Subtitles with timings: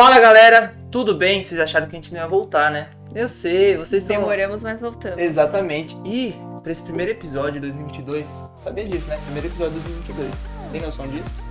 [0.00, 1.42] Fala galera, tudo bem?
[1.42, 2.86] Vocês acharam que a gente não ia voltar, né?
[3.14, 4.16] Eu sei, vocês são.
[4.16, 5.18] Demoramos, mas voltamos.
[5.18, 5.94] Exatamente.
[6.06, 9.18] E pra esse primeiro episódio de 2022, sabia disso, né?
[9.26, 10.30] Primeiro episódio de 2022.
[10.72, 11.42] Tem noção disso?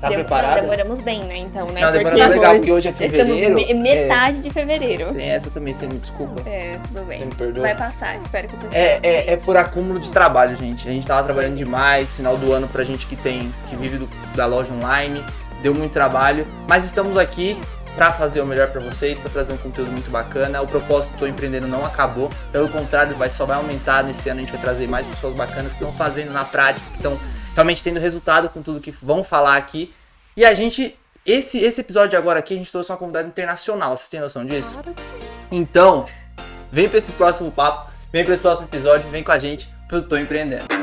[0.00, 0.54] Tá Dem- preparado?
[0.54, 1.36] Não, demoramos bem, né?
[1.36, 1.82] Então, né?
[1.82, 3.54] Não, demoramos Porque legal, porque hoje é Estamos fevereiro.
[3.54, 5.08] me- metade de fevereiro.
[5.10, 6.48] É, tem essa também, você me desculpa.
[6.48, 7.26] É, tudo Você bem.
[7.26, 7.62] me perdoa.
[7.62, 8.72] Vai passar, espero que pessoal.
[8.82, 10.88] É, é, é por acúmulo de trabalho, gente.
[10.88, 14.08] A gente tava trabalhando demais, final do ano pra gente que tem, que vive do-
[14.34, 15.22] da loja online,
[15.60, 17.60] deu muito trabalho, mas estamos aqui
[17.98, 20.62] pra fazer o melhor pra vocês, pra trazer um conteúdo muito bacana.
[20.62, 24.42] O propósito Tô Empreendendo não acabou, pelo contrário, vai só vai aumentar nesse ano, a
[24.42, 27.18] gente vai trazer mais pessoas bacanas que estão fazendo na prática, que estão
[27.54, 29.92] realmente tendo resultado com tudo que vão falar aqui.
[30.36, 34.08] E a gente esse esse episódio agora aqui a gente trouxe uma convidada internacional, vocês
[34.08, 34.80] têm noção disso?
[35.50, 36.06] Então,
[36.70, 40.00] vem pra esse próximo papo, vem pra esse próximo episódio, vem com a gente pro
[40.00, 40.77] Tô Empreendendo.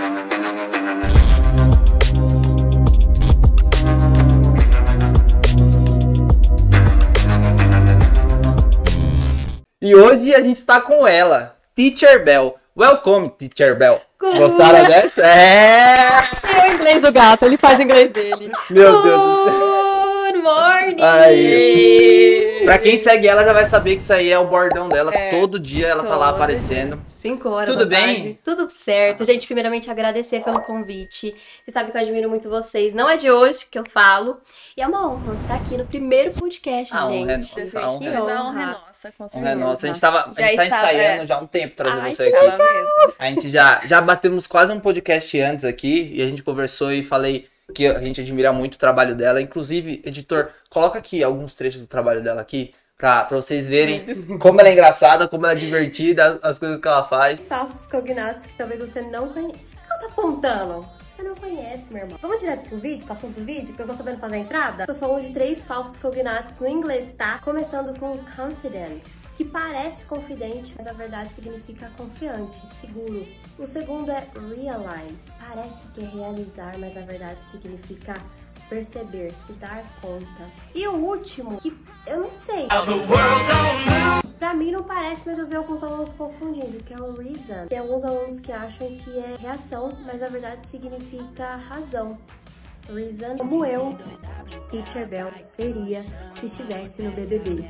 [9.86, 12.56] E hoje a gente está com ela, Teacher Bell.
[12.76, 14.02] Welcome, Teacher Bell.
[14.20, 15.22] Gostaram dessa?
[15.22, 16.24] É!
[16.58, 18.52] É o inglês do gato, ele faz o inglês dele.
[18.68, 19.75] Meu Deus do céu.
[20.46, 21.02] Good morning!
[21.02, 22.62] Aí.
[22.66, 25.12] Pra quem segue ela já vai saber que isso aí é o bordão dela.
[25.14, 27.02] É, Todo dia ela tá lá aparecendo.
[27.08, 28.16] 5 horas Tudo bem?
[28.16, 28.40] tarde.
[28.44, 29.26] Tudo certo.
[29.26, 31.36] Gente, primeiramente agradecer pelo convite.
[31.66, 32.94] Você sabe que eu admiro muito vocês.
[32.94, 34.38] Não é de hoje que eu falo.
[34.78, 37.56] E é uma honra estar aqui no primeiro podcast, A honra é gente.
[37.58, 38.66] nossa, a Gente, honra Que mas a honra é honra.
[38.88, 39.52] nossa, com Honra certeza.
[39.52, 39.86] é nossa.
[39.86, 41.26] A gente, tava, a gente tá estava, ensaiando é.
[41.28, 42.46] já há um tempo trazer Ai, você aqui.
[42.46, 43.14] Mesmo.
[43.18, 47.02] A gente já, já batemos quase um podcast antes aqui e a gente conversou e
[47.02, 49.42] falei que a gente admira muito o trabalho dela.
[49.42, 54.06] Inclusive, editor, coloca aqui alguns trechos do trabalho dela aqui pra, pra vocês verem
[54.40, 57.48] como ela é engraçada, como ela é divertida, as coisas que ela faz.
[57.48, 59.58] falsos cognatos que talvez você não conheça.
[59.58, 60.86] O que ela tá apontando?
[61.16, 62.20] Você não conhece, meu irmão.
[62.22, 64.86] Vamos direto pro vídeo, pro assunto do vídeo, que eu tô sabendo fazer a entrada?
[64.86, 67.40] Tô falando de três falsos cognatos no inglês, tá?
[67.40, 69.02] Começando com confident,
[69.36, 73.26] que parece confidente, mas na verdade significa confiante, seguro.
[73.60, 78.14] O segundo é realize, parece que é realizar, mas na verdade significa
[78.70, 80.50] perceber, se dar conta.
[80.74, 81.76] E o último, que
[82.08, 82.68] eu não sei.
[84.40, 87.68] Pra mim não parece, mas eu vi alguns alunos confundindo, que é o reason.
[87.68, 92.18] Tem alguns alunos que acham que é reação, mas na verdade significa razão.
[92.88, 93.98] Reason, como eu,
[94.70, 96.04] Teacher Bell, seria
[96.36, 97.66] se estivesse no BBB.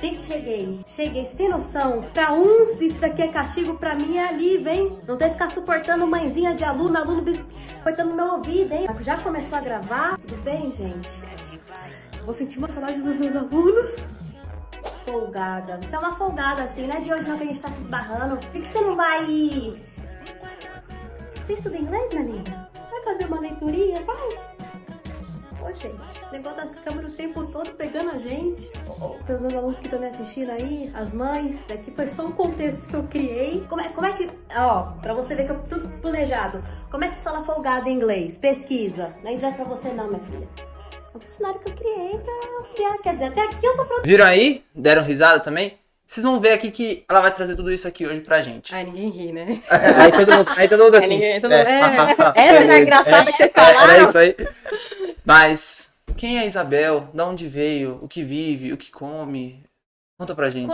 [0.00, 0.80] Gente, cheguei.
[0.86, 1.26] Cheguei.
[1.26, 2.02] Você tem noção?
[2.14, 4.98] Pra uns, isso daqui é castigo, pra mim é alívio, hein?
[5.06, 8.86] Não tem que ficar suportando mãezinha de aluno, aluno biscoitando meu ouvido, hein?
[9.02, 10.18] Já começou a gravar?
[10.26, 11.10] Tudo bem, gente?
[12.24, 13.96] Vou sentir uma saudade dos meus alunos
[15.04, 15.78] folgada.
[15.82, 17.80] Você é uma folgada, assim, não é de hoje não que a gente tá se
[17.80, 18.36] esbarrando.
[18.36, 19.80] Por que você não vai.
[21.34, 22.70] Você estuda inglês, minha linda?
[22.90, 24.02] Vai fazer uma leiturinha?
[24.02, 24.49] Vai!
[25.62, 25.94] Ô, gente,
[26.32, 28.70] negócio das câmeras o tempo todo pegando a gente.
[29.26, 31.64] Pelos meus alunos que estão me assistindo aí, as mães.
[31.68, 33.64] Daqui foi só um contexto que eu criei.
[33.68, 34.28] Como é, como é que.
[34.56, 36.64] Ó, pra você ver que eu tudo planejado.
[36.90, 38.38] Como é que se fala folgado em inglês?
[38.38, 39.14] Pesquisa.
[39.22, 40.48] Não é inglês pra você, não, minha filha.
[41.12, 42.98] É um cenário que eu criei pra criar.
[43.02, 44.02] Quer dizer, até aqui eu tô pronto.
[44.06, 44.64] Viram aí?
[44.74, 45.78] Deram risada também?
[46.06, 48.74] Vocês vão ver aqui que ela vai trazer tudo isso aqui hoje pra gente.
[48.74, 49.62] Ai, ninguém ri, né?
[49.70, 51.08] Aí todo mundo, aí todo mundo É, assim.
[51.10, 51.64] ninguém, todo é.
[51.64, 52.46] mundo- é.
[52.48, 54.08] Essa era engraçada que você Era falaram.
[54.08, 54.36] isso aí.
[55.30, 57.08] Mas, quem é a Isabel?
[57.14, 58.00] Da onde veio?
[58.02, 58.72] O que vive?
[58.72, 59.62] O que come?
[60.18, 60.68] Conta pra gente.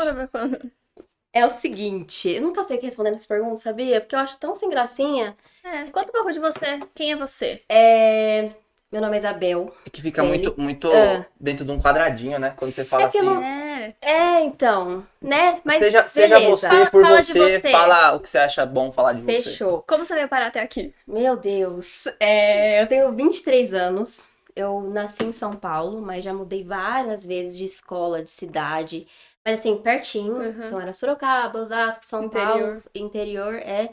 [1.31, 4.01] É o seguinte, eu nunca sei o que responder essa pergunta, sabia?
[4.01, 5.37] Porque eu acho tão sem gracinha.
[5.63, 6.81] É, conta um pouco de você.
[6.95, 7.63] Quem é você?
[7.69, 8.49] É...
[8.91, 9.71] Meu nome é Isabel.
[9.85, 11.27] É que fica muito, muito É.
[11.39, 12.55] dentro de um quadradinho, né?
[12.57, 13.21] Quando você fala É assim.
[13.21, 13.95] não- É.
[14.01, 15.61] É, então, né?
[15.65, 17.71] Mas seja seja você Fala- por fala de você, você.
[17.71, 19.43] fala o que você acha bom falar de você.
[19.43, 19.85] Fechou.
[19.87, 20.95] Como você veio parar até aqui?
[21.07, 22.05] Meu Deus.
[22.19, 24.29] É, eu tenho 23 anos.
[24.57, 29.07] Eu nasci em São Paulo, mas já mudei várias vezes de escola, de cidade.
[29.45, 30.37] Mas assim, pertinho.
[30.37, 30.67] Uhum.
[30.67, 32.59] Então era Sorocaba, Osasco, São Interior.
[32.59, 33.93] Paulo, interior, é.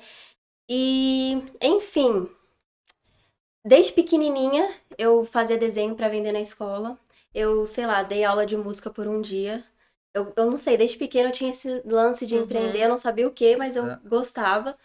[0.70, 2.30] E, enfim,
[3.66, 6.98] desde pequenininha eu fazia desenho pra vender na escola.
[7.34, 9.64] Eu, sei lá, dei aula de música por um dia.
[10.14, 12.44] Eu, eu não sei, desde pequena eu tinha esse lance de Uhum.
[12.44, 14.00] empreender, eu não sabia o que, mas eu É.
[14.06, 14.78] gostava.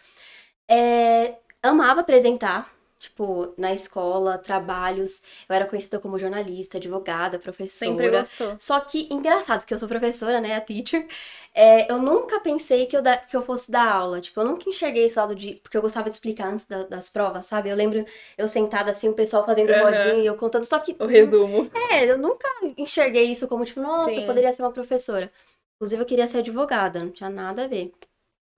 [0.69, 5.23] É, amava apresentar, tipo, na escola, trabalhos.
[5.47, 7.91] Eu era conhecida como jornalista, advogada, professora.
[7.91, 8.55] Sempre gostou.
[8.59, 11.07] Só que, engraçado, que eu sou professora, né, a teacher,
[11.53, 14.21] é, eu nunca pensei que eu, da- que eu fosse dar aula.
[14.21, 15.55] Tipo, eu nunca enxerguei esse lado de.
[15.61, 17.69] Porque eu gostava de explicar antes da- das provas, sabe?
[17.69, 18.05] Eu lembro
[18.37, 19.83] eu sentada assim, o pessoal fazendo Aham.
[19.83, 20.65] rodinha e eu contando.
[20.65, 20.95] Só que.
[20.99, 21.69] O resumo.
[21.91, 22.47] É, eu nunca
[22.77, 24.21] enxerguei isso como, tipo, nossa, Sim.
[24.21, 25.31] eu poderia ser uma professora.
[25.75, 27.91] Inclusive, eu queria ser advogada, não tinha nada a ver.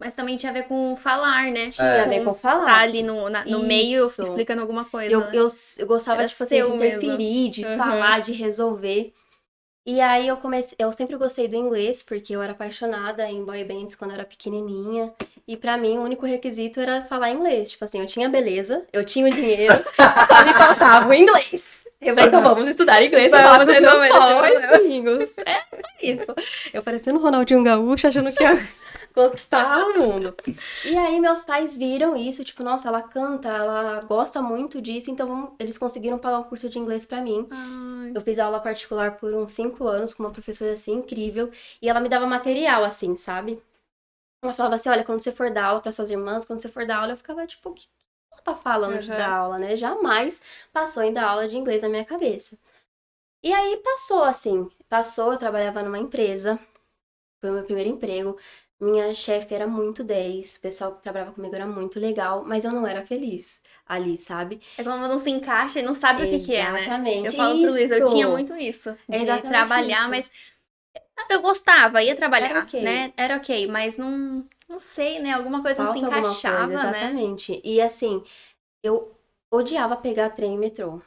[0.01, 1.69] Mas também tinha a ver com falar, né?
[1.69, 2.65] Tinha a ver com falar.
[2.65, 5.11] Tá ali no, na- no meio explicando alguma coisa.
[5.13, 7.77] Eu, eu, eu gostava, Era tipo assim, de interferir, de Uhum.
[7.77, 9.13] falar, de resolver.
[9.85, 13.63] E aí eu comecei, eu sempre gostei do inglês, porque eu era apaixonada em boy
[13.63, 15.13] bands quando eu era pequenininha.
[15.47, 17.71] E pra mim o único requisito era falar inglês.
[17.71, 21.81] Tipo assim, eu tinha beleza, eu tinha o dinheiro, só me faltava o inglês.
[21.99, 25.35] Eu falei, então vamos estudar inglês pra falar com os meus amigos.
[25.45, 26.35] É só isso.
[26.73, 28.55] Eu parecendo o Ronaldinho Gaúcho, achando que ia
[29.13, 30.35] conquistar o mundo.
[30.83, 35.55] E aí meus pais viram isso, tipo, nossa, ela canta, ela gosta muito disso, então
[35.59, 37.47] eles conseguiram pagar um curso de inglês pra mim.
[37.51, 41.89] Ai, Eu fiz aula particular por uns cinco anos com uma professora assim incrível e
[41.89, 43.61] ela me dava material assim, sabe?
[44.43, 46.85] Ela falava assim, olha, quando você for dar aula para suas irmãs, quando você for
[46.85, 47.87] dar aula, eu ficava tipo, o que
[48.31, 49.17] ela tá falando de Uhum.
[49.17, 49.77] dar aula, né?
[49.77, 50.41] Jamais
[50.73, 52.57] passou em dar aula de inglês na minha cabeça.
[53.43, 56.59] E aí passou assim, passou, eu trabalhava numa empresa,
[57.41, 58.37] foi o meu primeiro emprego.
[58.81, 62.71] Minha chefe era muito 10, o pessoal que trabalhava comigo era muito legal, mas eu
[62.71, 64.59] não era feliz ali, sabe?
[64.75, 66.81] É quando não se encaixa e não sabe o que, que é, né?
[66.81, 67.27] Exatamente.
[67.27, 68.13] Eu falo pro Luiz, eu Isso.
[68.15, 68.97] tinha muito isso.
[69.07, 70.09] De exatamente trabalhar, isso.
[70.09, 70.31] mas
[71.29, 72.81] eu gostava, ia trabalhar, Era ok.
[72.81, 73.13] né?
[73.15, 75.31] Era ok, mas não, não sei, né?
[75.31, 76.99] Alguma coisa não se Falta encaixava, coisa, né?
[76.99, 77.61] Exatamente.
[77.63, 78.23] E assim,
[78.83, 79.15] eu
[79.51, 81.01] odiava pegar trem e metrô.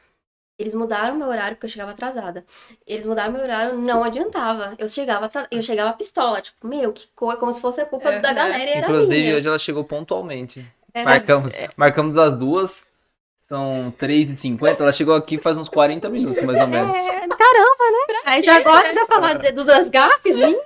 [0.59, 2.45] Eles mudaram meu horário porque eu chegava atrasada.
[2.87, 4.75] Eles mudaram meu horário, não adiantava.
[4.79, 8.29] Eu chegava, eu chegava pistola, tipo, meu, que coisa, como se fosse a culpa da
[8.29, 8.35] Aham.
[8.37, 9.37] galera e era Inclusive, minha.
[9.37, 10.65] hoje ela chegou pontualmente.
[10.93, 12.93] Era- Marcamos, marcamos as duas.
[13.37, 14.81] São 3h50.
[14.83, 16.97] Ela chegou aqui faz uns 40 minutos, mais ou menos.
[16.97, 18.21] É, caramba, né?
[18.25, 20.65] Aí já agora já falar das gafes minhas.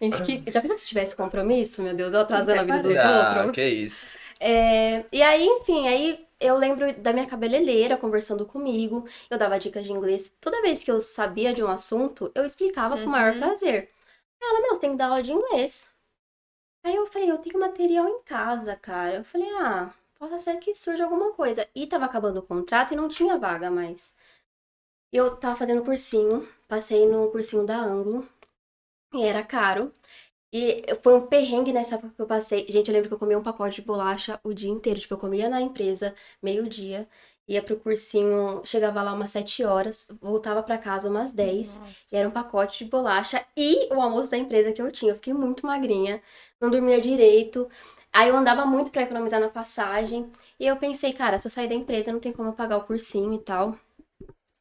[0.00, 3.34] Gente, que, já pensou se tivesse compromisso, meu Deus, eu atrasando a vida dos Ah,
[3.36, 3.54] outros?
[3.54, 4.08] que isso.
[4.40, 9.84] É, e aí, enfim, aí eu lembro da minha cabeleireira conversando comigo, eu dava dicas
[9.86, 10.36] de inglês.
[10.40, 13.38] Toda vez que eu sabia de um assunto, eu explicava com o maior Uhum.
[13.40, 13.90] prazer.
[14.42, 15.90] Ela, meu, você tem que dar aula de inglês.
[16.84, 19.16] Aí eu falei, eu tenho material em casa, cara.
[19.16, 21.68] Eu falei, ah, possa ser que surja alguma coisa.
[21.74, 24.16] E tava acabando o contrato e não tinha vaga mais.
[25.12, 28.28] Eu tava fazendo cursinho, passei no cursinho da Anglo,
[29.14, 29.94] e era caro.
[30.52, 32.66] E foi um perrengue nessa época que eu passei.
[32.68, 34.98] Gente, eu lembro que eu comia um pacote de bolacha o dia inteiro.
[34.98, 37.08] Tipo, eu comia na empresa, meio-dia,
[37.46, 41.80] ia pro cursinho, chegava lá umas 7 horas, voltava pra casa umas 10.
[41.80, 42.14] Nossa.
[42.14, 45.12] E era um pacote de bolacha e o almoço da empresa que eu tinha.
[45.12, 46.22] Eu fiquei muito magrinha,
[46.60, 47.68] não dormia direito.
[48.12, 50.30] Aí eu andava muito pra economizar na passagem.
[50.58, 52.84] E eu pensei, cara, se eu sair da empresa, não tem como eu pagar o
[52.84, 53.76] cursinho e tal.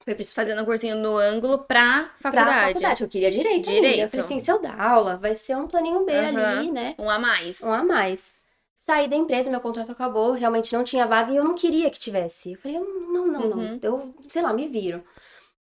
[0.09, 2.67] Foi preciso fazendo um cursinho no ângulo pra Pra faculdade.
[2.69, 3.69] faculdade, eu queria direito.
[3.69, 3.81] ainda.
[3.81, 3.99] Direito.
[4.01, 6.57] Eu falei assim, se eu dar aula, vai ser um planinho B Aham.
[6.57, 6.95] ali, né?
[6.97, 7.61] Um a mais.
[7.61, 8.33] Um a mais.
[8.73, 11.99] Saí da empresa, meu contrato acabou, realmente não tinha vaga e eu não queria que
[11.99, 12.53] tivesse.
[12.53, 13.57] Eu falei, não, não, não.
[13.59, 13.79] Uhum.
[13.83, 15.03] Eu, sei lá, me viro.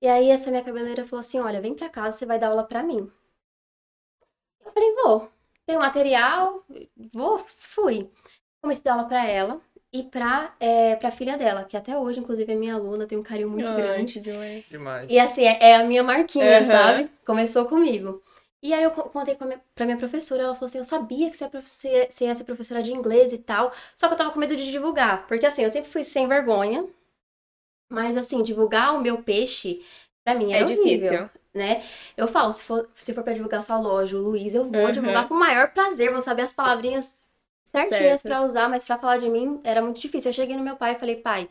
[0.00, 2.62] E aí essa minha cabeleireira falou assim: olha, vem pra casa, você vai dar aula
[2.62, 3.10] pra mim.
[4.64, 5.32] Eu falei, vou.
[5.66, 6.64] Tenho material,
[7.12, 8.08] vou, fui.
[8.62, 9.60] Comecei a dar aula pra ela
[9.92, 13.22] e pra, é, pra filha dela, que até hoje, inclusive, é minha aluna, tem um
[13.22, 14.20] carinho muito Ai, grande.
[14.22, 14.64] demais.
[14.68, 15.08] Demais.
[15.08, 16.64] E assim, é, é a minha marquinha, Aham.
[16.64, 17.06] sabe?
[17.26, 18.22] Começou comigo.
[18.62, 20.84] E aí eu co- contei com a minha, pra minha professora, ela falou assim, eu
[20.84, 23.72] sabia que você ia, profe- você ia- você ia ser professora de inglês e tal,
[23.96, 25.26] só que eu tava com medo de divulgar.
[25.28, 26.86] Porque assim, eu sempre fui sem vergonha,
[27.88, 29.84] mas assim, divulgar o meu peixe,
[30.24, 31.30] pra mim É era horrível, difícil.
[31.54, 31.82] né?
[32.16, 34.92] Eu falo, se for, se for pra divulgar sua loja, o Luiz, eu vou Uhum.
[34.92, 37.18] divulgar com o maior prazer, vou saber as palavrinhas
[37.68, 40.30] certinhas pra usar, mas pra falar de mim era muito difícil.
[40.30, 41.48] Eu cheguei no meu pai e falei, pai,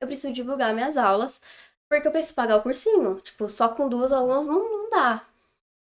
[0.00, 1.42] eu preciso divulgar minhas aulas,
[1.88, 3.20] porque eu preciso pagar o cursinho.
[3.20, 5.26] Tipo, só com duas alunas não, não dá.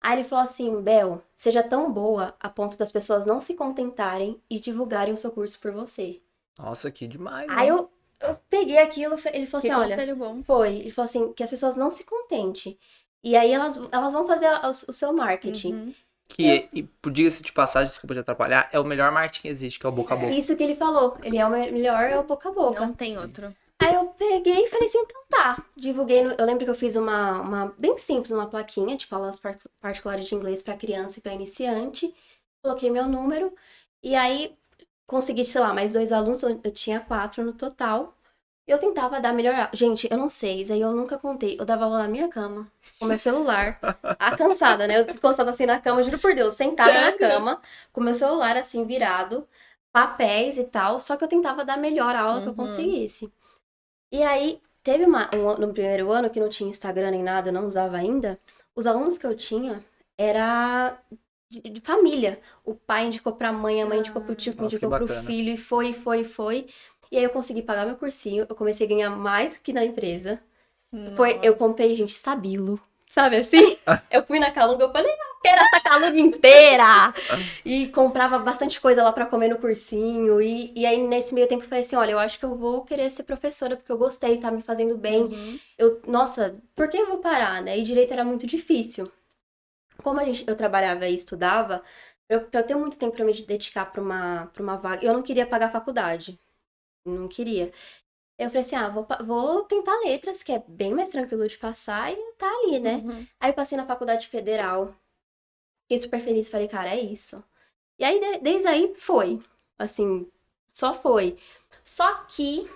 [0.00, 4.40] Aí ele falou assim, Bel, seja tão boa a ponto das pessoas não se contentarem
[4.48, 6.20] e divulgarem o seu curso por você.
[6.58, 7.48] Nossa, que demais.
[7.50, 7.72] Aí né?
[7.72, 10.42] eu, eu peguei aquilo, ele falou Que assim, olha, bom.
[10.44, 10.76] foi.
[10.76, 12.78] Ele falou assim, que as pessoas não se contentem.
[13.22, 15.72] E aí elas, elas vão fazer a- o, o seu marketing.
[15.74, 15.94] Uhum.
[16.28, 19.78] Que, e por diga-se de passagem, desculpa te atrapalhar, é o melhor marketing que existe,
[19.80, 20.32] que é o boca a boca.
[20.32, 21.16] Isso que ele falou.
[21.22, 22.80] Ele é o me- melhor, é o boca a boca.
[22.80, 23.18] Não tem Sim.
[23.18, 23.54] outro.
[23.80, 25.64] Aí eu peguei e falei assim, então tá.
[25.76, 29.40] Divulguei, no- eu lembro que eu fiz uma, uma bem simples, uma plaquinha, tipo aulas
[29.40, 32.14] par- particulares de inglês pra criança e pra iniciante.
[32.62, 33.52] Coloquei meu número
[34.02, 34.54] e aí
[35.06, 38.14] consegui, sei lá, mais dois alunos, eu tinha quatro no total.
[38.68, 39.70] Eu tentava dar melhor aula.
[39.74, 41.56] Gente, eu não sei, isso aí eu nunca contei.
[41.58, 43.80] Eu dava aula na minha cama, com meu celular,
[44.18, 44.98] a cansada, né?
[45.00, 47.60] Eu encostada assim na cama, juro por Deus, sentada na cama,
[47.92, 49.48] com meu celular assim virado,
[49.92, 52.56] papéis e tal, só que eu tentava dar a melhor aula que eu Uhum.
[52.56, 53.32] conseguisse.
[54.12, 57.52] E aí, teve uma, um, no primeiro ano que não tinha Instagram nem nada, eu
[57.52, 58.38] não usava ainda.
[58.74, 59.84] Os alunos que eu tinha
[60.16, 60.98] era
[61.50, 62.40] de, de família.
[62.64, 65.50] O pai indicou pra mãe, a mãe indicou pro tio, que Nossa, indicou pro filho,
[65.50, 66.68] e foi, foi, foi.
[67.10, 70.40] E aí eu consegui pagar meu cursinho, eu comecei a ganhar mais que na empresa.
[71.16, 71.54] Foi, eu Nossa.
[71.54, 72.80] comprei, gente, Stabilo.
[73.08, 73.76] sabe assim?
[74.10, 77.12] Eu fui na Calunga, eu falei, eu quero essa Calunga inteira!
[77.64, 80.40] E comprava bastante coisa lá pra comer no cursinho.
[80.40, 82.84] E, e aí, nesse meio tempo, eu falei assim, olha, eu acho que eu vou
[82.84, 85.24] querer ser professora, porque eu gostei, tá me fazendo bem.
[85.24, 85.58] Uhum.
[85.76, 87.78] Eu, nossa, por que eu vou parar, né?
[87.78, 89.10] E direito era muito difícil.
[90.02, 91.82] Como a gente, eu trabalhava e estudava,
[92.28, 95.22] eu, eu ter muito tempo pra me dedicar pra uma, pra uma vaga, eu não
[95.22, 96.38] queria pagar faculdade.
[97.04, 97.72] Não queria.
[98.38, 102.12] Eu falei assim, ah, vou, vou tentar letras, que é bem mais tranquilo de passar,
[102.12, 102.96] e tá ali, né?
[102.98, 103.26] Uhum.
[103.40, 104.94] Aí eu passei na faculdade federal.
[105.82, 107.44] Fiquei super feliz, falei, cara, é isso.
[107.98, 109.42] E aí, de- desde aí, foi.
[109.78, 110.30] Assim,
[110.72, 111.38] só foi.
[111.84, 112.70] Só que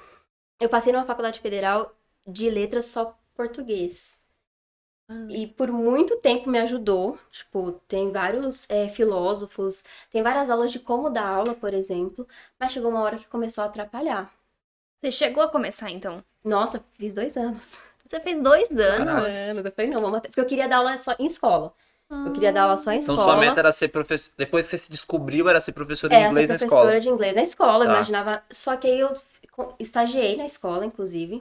[0.61, 1.95] eu passei numa faculdade federal
[2.26, 4.22] de letras só português.
[5.09, 5.26] Ah.
[5.28, 7.18] E por muito tempo me ajudou.
[7.30, 12.26] Tipo, tem vários é, filósofos, tem várias aulas de como dar aula, por exemplo.
[12.59, 14.30] Mas chegou uma hora que começou a atrapalhar.
[14.99, 16.23] Você chegou a começar, então?
[16.44, 17.82] Nossa, fiz dois anos.
[18.04, 19.35] Você fez dois anos.
[19.35, 19.64] Anos.
[19.64, 20.28] Eu falei, não, vamos até...
[20.28, 21.73] Porque eu queria dar aula só em escola.
[22.11, 23.32] Eu queria dar aula só em Então escola.
[23.32, 24.32] sua meta era ser professor.
[24.37, 27.00] Depois que você se descobriu, era ser professora de Era inglês ser na professora escola.
[27.00, 27.94] de inglês na escola, eu Tá.
[27.94, 28.42] imaginava.
[28.50, 29.12] Só que aí eu
[29.78, 31.40] estagiei na escola, inclusive.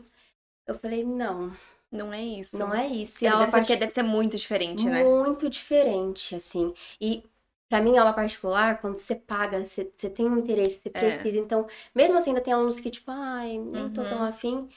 [0.65, 1.51] Eu falei, não,
[1.91, 2.57] Não é isso.
[2.57, 3.25] não é isso.
[3.25, 5.13] E ser, porque deve ser muito diferente, né?
[5.13, 6.73] muito diferente, assim.
[6.99, 7.23] E
[7.69, 10.99] pra mim, aula particular, quando você paga, você, você tem um interesse, você É.
[10.99, 11.37] precisa.
[11.37, 14.07] Então, mesmo assim, ainda tem alunos que, tipo, ai, nem tô Uhum.
[14.07, 14.67] tão afim.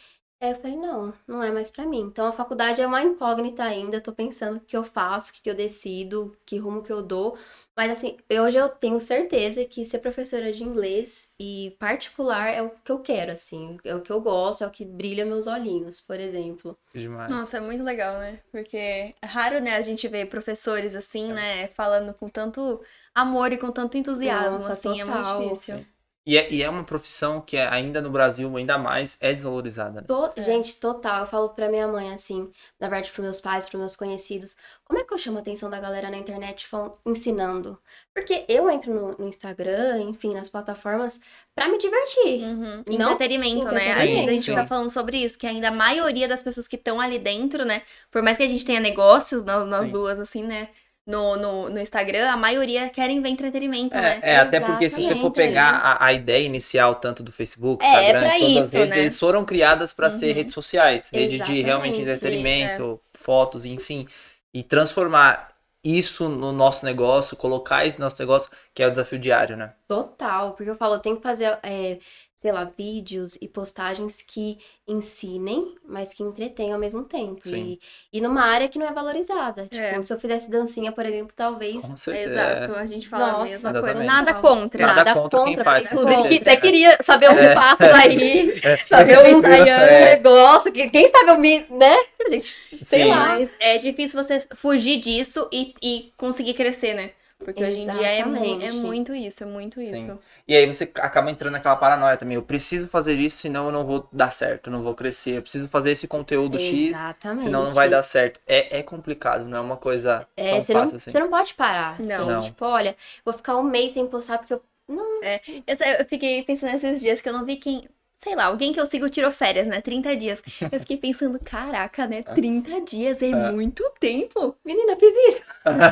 [0.41, 2.01] Aí eu falei, não, não é mais pra mim.
[2.01, 4.01] Então, a faculdade é uma incógnita ainda.
[4.01, 7.39] Tô pensando o que eu faço, o que eu decido, que rumo que eu dou.
[7.75, 12.71] Mas, assim, hoje eu tenho certeza que ser professora de inglês e particular é o
[12.71, 13.79] que eu quero, assim.
[13.85, 16.77] É o que eu gosto, é o que brilha meus olhinhos, por exemplo.
[16.95, 17.31] Demais.
[17.31, 18.39] Nossa, é muito legal, né?
[18.53, 22.81] Porque é raro, né, a gente ver professores assim, né, falando com tanto
[23.15, 25.43] amor e com tanto entusiasmo, Nossa, assim, é muito total.
[25.43, 25.87] difícil.
[26.27, 30.01] E é, e é uma profissão que é, ainda no Brasil, ainda mais, é desvalorizada.
[30.01, 30.07] né?
[30.07, 31.21] To- Gente, total.
[31.21, 32.51] Eu falo pra minha mãe, assim,
[32.81, 35.69] na verdade, pros meus pais, pros meus conhecidos, como é que eu chamo a atenção
[35.69, 36.67] da galera na internet
[37.05, 37.79] ensinando?
[38.15, 41.21] Porque eu entro no, no Instagram, enfim, nas plataformas,
[41.55, 42.43] pra me divertir.
[42.43, 42.83] Uhum.
[42.99, 43.13] Não?
[43.13, 43.93] Entretenimento, né?
[43.93, 44.07] Às Entretenimento.
[44.07, 44.53] vezes a gente Sim.
[44.53, 47.83] fica falando sobre isso, que ainda a maioria das pessoas que estão ali dentro, né?
[48.11, 50.69] Por mais que a gente tenha negócios, nós, nós duas, assim, né?
[51.07, 54.23] No, no, no Instagram, a maioria querem ver entretenimento, né?
[54.23, 57.85] É, é, até porque se você for pegar a, a ideia inicial, tanto do Facebook,
[57.85, 59.01] É, Instagram, pra de todas as isso, redes, né?
[59.01, 60.35] eles foram criadas para ser Uhum.
[60.35, 64.09] redes sociais, rede de realmente entretenimento, fotos, enfim.
[64.53, 69.19] E transformar isso no nosso negócio, colocar isso no nosso negócio, que é o desafio
[69.19, 69.75] diário, né?
[69.87, 70.55] Total.
[70.55, 71.99] Porque eu falo, tenho que fazer, é,
[72.37, 77.41] sei lá, vídeos e postagens que ensinem, mas que entretenham ao mesmo tempo.
[77.47, 77.79] Sim.
[78.13, 79.63] E, e numa área que não é valorizada.
[79.65, 80.03] Tipo, É.
[80.03, 82.31] se eu fizesse dancinha, por exemplo, talvez Com certeza.
[82.33, 83.87] Exato, a gente fala a Nossa, mesma coisa.
[83.87, 84.07] exatamente.
[84.07, 84.87] Nada contra.
[84.87, 87.55] Nada contra quem faz, Inclusive, que até queria saber um É.
[87.55, 88.77] passo daí, É.
[88.79, 89.37] saber um, É.
[89.37, 91.97] um negócio, que quem sabe eu me, né?
[92.29, 93.09] Gente, sei Sim.
[93.11, 93.27] lá.
[93.39, 97.11] Mas é difícil você fugir disso e, e conseguir crescer, né?
[97.43, 98.73] Porque hoje em dia é, mu- é Exatamente.
[98.73, 99.93] muito isso, é muito isso.
[99.97, 100.19] Sim.
[100.49, 102.37] E aí você acaba entrando naquela paranoia também.
[102.37, 105.37] Eu preciso fazer isso, senão eu não vou dar certo, eu não vou crescer.
[105.39, 107.43] Eu preciso fazer esse conteúdo X, Exatamente.
[107.43, 108.41] senão não vai dar certo.
[108.47, 111.11] É, é complicado, não é uma coisa É, tão você, não, fácil assim.
[111.11, 112.01] você não pode parar.
[112.01, 112.27] Não.
[112.27, 112.41] assim, Não.
[112.41, 114.63] Tipo, olha, vou ficar um mês sem postar porque eu.
[114.87, 115.21] Não,
[115.67, 117.89] Eu, sei- eu fiquei pensando esses dias que eu não vi quem.
[118.25, 119.83] Sei lá, alguém que eu sigo tirou férias, né?
[119.83, 120.43] 30 dias.
[120.73, 122.23] Eu fiquei pensando, caraca, né?
[122.23, 124.57] 30 dias é muito tempo.
[124.65, 125.43] menina, fiz isso.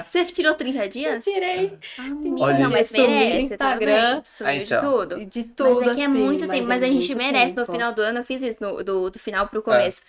[0.06, 1.22] Você tirou 30 dias?
[1.24, 4.14] Tirei Ah, menina, Olha não, mas Sumiu merece, tá Instagram.
[4.14, 4.22] bem.
[4.24, 4.80] Sumiu Ah, então.
[4.80, 5.26] de tudo.
[5.26, 5.80] de tudo.
[5.80, 7.54] Mas é que é assim, muito tempo, mas é a gente merece.
[7.54, 7.72] No tempo.
[7.72, 10.00] final do ano eu fiz isso, no- do, do final pro começo.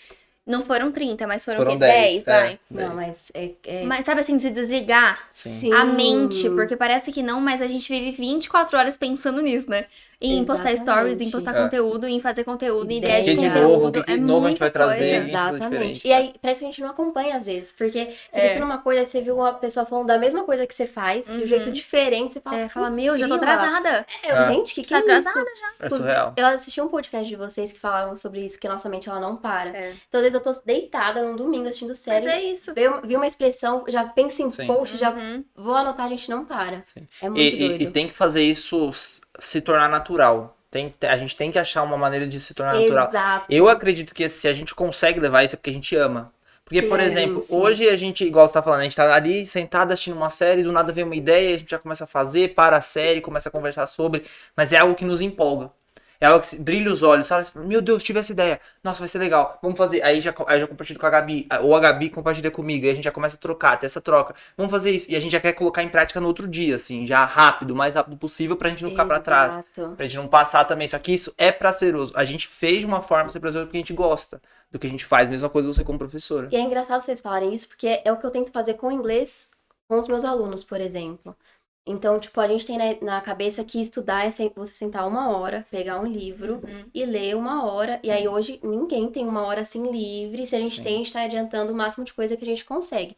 [0.45, 1.85] Não foram 30, mas foram, Foram o quê?
[1.85, 2.31] 10, 10, é.
[2.41, 2.59] vai.
[2.69, 3.51] Não, mas é.
[3.65, 3.83] é...
[3.85, 5.71] Mas sabe assim, de se desligar Sim.
[5.73, 9.85] a mente, porque parece que não, mas a gente vive 24 horas pensando nisso, né?
[10.23, 11.31] Em postar stories, em Exatamente.
[11.31, 11.63] postar É.
[11.63, 13.69] conteúdo, em fazer conteúdo, em Ideia ideia de de conteúdo.
[13.99, 15.27] novo, é novo a gente vai trazer?
[15.27, 16.07] Exatamente.
[16.07, 18.47] E aí, parece que a gente não acompanha às vezes, porque você É.
[18.49, 21.33] pensa numa coisa, você viu uma pessoa falando da mesma coisa que você faz, de
[21.33, 24.05] um jeito diferente, você fala, É, fala, "Putz, meu, já tô grila." atrasada.
[24.23, 24.47] É, É.
[24.53, 25.61] Gente, que que Tá é atrasada isso?
[25.61, 25.85] já.
[25.85, 26.33] É surreal.
[26.37, 29.35] Eu assisti um podcast de vocês que falavam sobre isso, que nossa mente ela não
[29.35, 29.69] para.
[29.71, 29.93] É.
[30.07, 32.73] Então, às vezes eu tô deitada num domingo assistindo Mas série, é isso.
[32.73, 34.67] vi, vi uma expressão, já penso em Sim.
[34.67, 35.43] post, já Uhum.
[35.55, 36.81] vou anotar, a gente não para.
[36.83, 37.07] Sim.
[37.21, 37.81] É muito E, e- doido.
[37.81, 38.91] e tem que fazer isso
[39.39, 40.57] se tornar natural.
[40.71, 43.09] Tem, te- a gente tem que achar uma maneira de se tornar natural.
[43.09, 43.45] Exato.
[43.49, 46.33] Eu acredito que se a gente consegue levar isso é porque a gente ama.
[46.63, 47.55] Porque, por Sim, exemplo, sim.
[47.55, 50.63] hoje a gente, igual você tá falando, a gente tá ali sentado assistindo uma série,
[50.63, 53.49] do nada vem uma ideia, a gente já começa a fazer, para a série, começa
[53.49, 54.23] a conversar sobre,
[54.55, 55.71] mas é algo que nos empolga.
[56.23, 57.45] É algo que brilha os olhos, sabe?
[57.53, 58.57] Meu Deus, tive essa ideia.
[58.81, 59.59] Nossa, vai ser legal.
[59.61, 60.01] Vamos fazer.
[60.01, 61.49] Aí já, aí já compartilho com a Gabi.
[61.61, 62.85] Ou a Gabi compartilha comigo.
[62.85, 64.33] Aí a gente já começa a trocar, ter essa troca.
[64.55, 65.11] Vamos fazer isso.
[65.11, 67.75] E a gente já quer colocar em prática no outro dia, assim, já rápido, o
[67.75, 69.55] mais rápido possível, pra gente não ficar pra trás.
[69.55, 69.97] Exato.
[69.97, 70.87] Pra gente não passar também.
[70.87, 72.13] Só que isso é prazeroso.
[72.15, 74.89] A gente fez de uma forma ser prazeroso porque a gente gosta do que a
[74.89, 75.29] gente faz.
[75.29, 76.47] Mesma coisa você como professora.
[76.49, 78.91] E é engraçado vocês falarem isso, porque é o que eu tento fazer com o
[78.93, 79.49] inglês
[79.89, 81.35] com os meus alunos, por exemplo.
[81.85, 85.65] Então, tipo, a gente tem na, na cabeça que estudar é você sentar uma hora,
[85.69, 86.85] pegar um livro Uhum.
[86.93, 87.99] e ler uma hora.
[88.01, 90.45] E aí hoje ninguém tem uma hora assim livre.
[90.45, 90.83] Se a gente Sim.
[90.83, 93.17] tem, a gente tá adiantando o máximo de coisa que a gente consegue.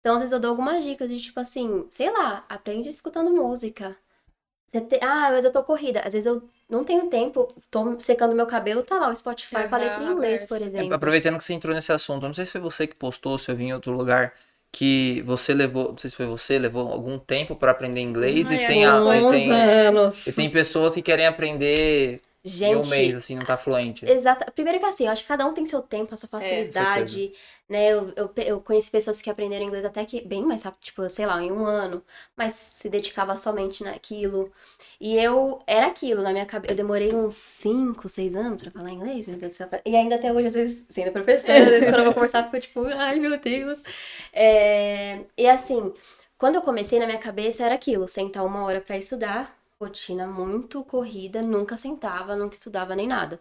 [0.00, 3.96] Então, às vezes eu dou algumas dicas de tipo assim, sei lá, aprende escutando música.
[4.66, 6.00] Você te- Ah, mas eu tô corrida.
[6.00, 9.74] Às vezes eu não tenho tempo, tô secando meu cabelo, tá lá o Spotify com
[9.74, 10.48] a letra em inglês, aberto.
[10.48, 10.94] por É, exemplo.
[10.94, 13.56] aproveitando que você entrou nesse assunto, não sei se foi você que postou, se eu
[13.56, 14.32] vi em outro lugar,
[14.72, 18.56] que você levou, não sei se foi você, levou algum tempo pra aprender inglês e
[18.56, 20.26] Ai, tem, acho a, e tem, anos.
[20.26, 22.20] e tem pessoas que querem aprender
[22.64, 24.04] em um Gente, mês, assim, não tá fluente.
[24.06, 24.50] Exato.
[24.52, 27.32] Primeiro que assim, eu acho que cada um tem seu tempo, a sua facilidade,
[27.68, 27.88] né?
[27.92, 31.26] Eu, eu, eu conheci pessoas que aprenderam inglês até que bem mais rápido, tipo, sei
[31.26, 32.04] lá, em um ano,
[32.36, 34.52] mas se dedicava somente naquilo.
[35.00, 36.72] E eu era aquilo na minha cabeça.
[36.72, 39.68] Eu demorei uns 5, 6 anos pra falar inglês, meu Deus do céu.
[39.84, 42.60] E ainda até hoje, às vezes, sendo professora, às vezes quando eu vou conversar, fico
[42.60, 43.82] tipo, ai meu Deus.
[44.32, 45.92] É, E assim,
[46.38, 50.84] quando eu comecei na minha cabeça era aquilo, sentar uma hora pra estudar, rotina muito
[50.84, 53.40] corrida, nunca sentava, nunca estudava nem nada.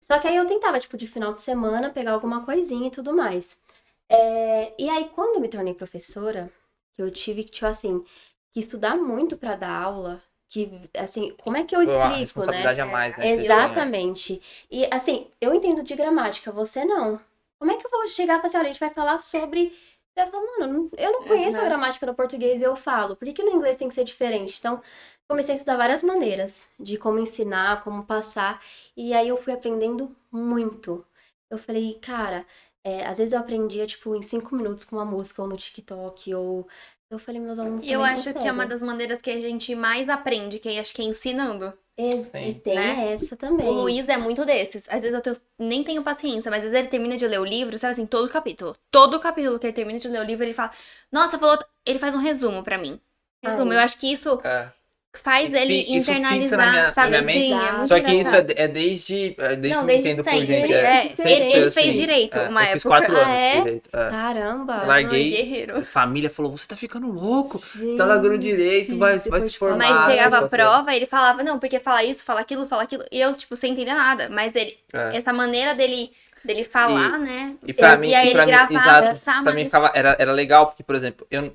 [0.00, 3.14] Só que aí eu tentava, tipo, de final de semana, pegar alguma coisinha e tudo
[3.14, 3.60] mais.
[4.08, 6.50] É, E aí, quando eu me tornei professora,
[6.96, 8.04] que eu tive que, tipo assim,
[8.52, 12.16] que estudar muito pra dar aula, que, assim, como é que eu uma explico, né?
[12.20, 13.28] responsabilidade a mais, né?
[13.30, 14.42] Exatamente.
[14.70, 17.20] E assim, eu entendo de gramática, você não.
[17.58, 19.70] Como é que eu vou chegar e falar assim, olha, a gente vai falar sobre.
[19.70, 23.14] Você vai falar, mano, eu não conheço a gramática do português e eu falo.
[23.16, 24.56] Por que, que no inglês tem que ser diferente?
[24.58, 24.80] Então,
[25.28, 28.62] comecei a estudar várias maneiras de como ensinar, como passar.
[28.96, 31.04] E aí eu fui aprendendo muito.
[31.50, 32.46] Eu falei, cara,
[32.84, 36.34] é, às vezes eu aprendia, tipo, em cinco minutos com uma música ou no TikTok,
[36.34, 36.66] ou.
[37.10, 38.52] Eu falei, meus alunos E eu acho que é conseguem.
[38.52, 41.72] uma das maneiras que a gente mais aprende, que acho que é ensinando.
[41.96, 42.48] Ex- Sim.
[42.50, 43.12] E tem Né?
[43.14, 43.66] essa também.
[43.66, 44.86] O Luiz é muito desses.
[44.88, 47.44] Às vezes eu tenho- nem tenho paciência, mas às vezes ele termina de ler o
[47.46, 48.76] livro, sabe assim, todo o capítulo.
[48.90, 50.70] Todo o capítulo que ele termina de ler o livro, ele fala,
[51.10, 51.58] nossa, falou.
[51.86, 53.00] Ele faz um resumo pra mim.
[53.42, 53.72] Resumo.
[53.72, 53.78] Ai.
[53.78, 54.70] Eu acho que isso É.
[55.18, 57.08] faz E ele isso fixa na internalizar, minha- na sabe?
[57.10, 57.48] minha mente.
[57.48, 60.24] Sim, é Só que isso é, é desde, é desde Não, que eu desde entendo
[60.24, 60.72] por gente.
[60.72, 61.92] É, É, ele, ele foi fez assim.
[61.92, 62.88] direito É, uma eu fiz época.
[62.88, 63.60] quatro Ah, anos é?
[63.60, 63.90] direito.
[63.90, 64.84] Caramba!
[64.86, 65.30] Larguei.
[65.30, 65.76] guerreiro.
[65.78, 69.76] A família falou, você tá ficando louco, você tá largando direito, vai, vai se formar.
[69.78, 73.04] Mas chegava a prova, ele falava, não, porque fala isso, fala aquilo, fala aquilo.
[73.10, 74.28] E eu, tipo, sem entender nada.
[74.30, 74.76] Mas ele,
[75.12, 76.10] essa maneira dele,
[76.44, 77.56] dele falar, né?
[77.66, 80.66] E pra mim, ele e pra mim, gravar, exato, pra mim ficava, era, era legal,
[80.66, 81.52] porque, por exemplo, eu.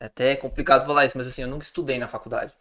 [0.00, 2.52] É até complicado falar isso, mas assim, eu nunca estudei na faculdade.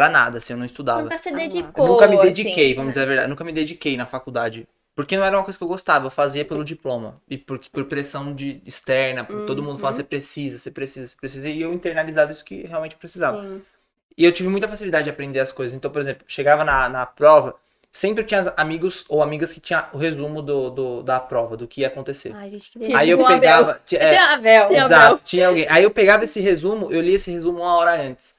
[0.00, 1.02] Pra nada, assim, eu não estudava.
[1.02, 1.84] Nunca se Ah, dedicou.
[1.86, 2.92] Eu nunca me assim, dediquei, vamos né?
[2.92, 4.66] dizer a verdade, eu nunca me dediquei na faculdade.
[4.94, 7.20] Porque não era uma coisa que eu gostava, eu fazia pelo diploma.
[7.28, 9.96] E por, por pressão de, externa, por todo mundo falar, Uhum.
[9.96, 11.48] você precisa, você precisa, você precisa.
[11.48, 13.42] E eu internalizava isso que realmente precisava.
[13.42, 13.62] Sim.
[14.16, 15.74] E eu tive muita facilidade de aprender as coisas.
[15.74, 17.54] Então, por exemplo, chegava na, na prova,
[17.92, 21.82] sempre tinha amigos ou amigas que tinham o resumo do, do- da prova, do que
[21.82, 22.34] ia acontecer.
[22.34, 23.40] Ai, gente, que Tinha Aí tipo eu Abel.
[23.40, 23.80] pegava.
[23.86, 24.66] ti- é, Abel.
[24.66, 25.18] Tinha Exato, Abel.
[25.24, 25.66] tinha alguém.
[25.68, 28.38] Aí eu pegava esse resumo, eu lia esse resumo uma hora antes.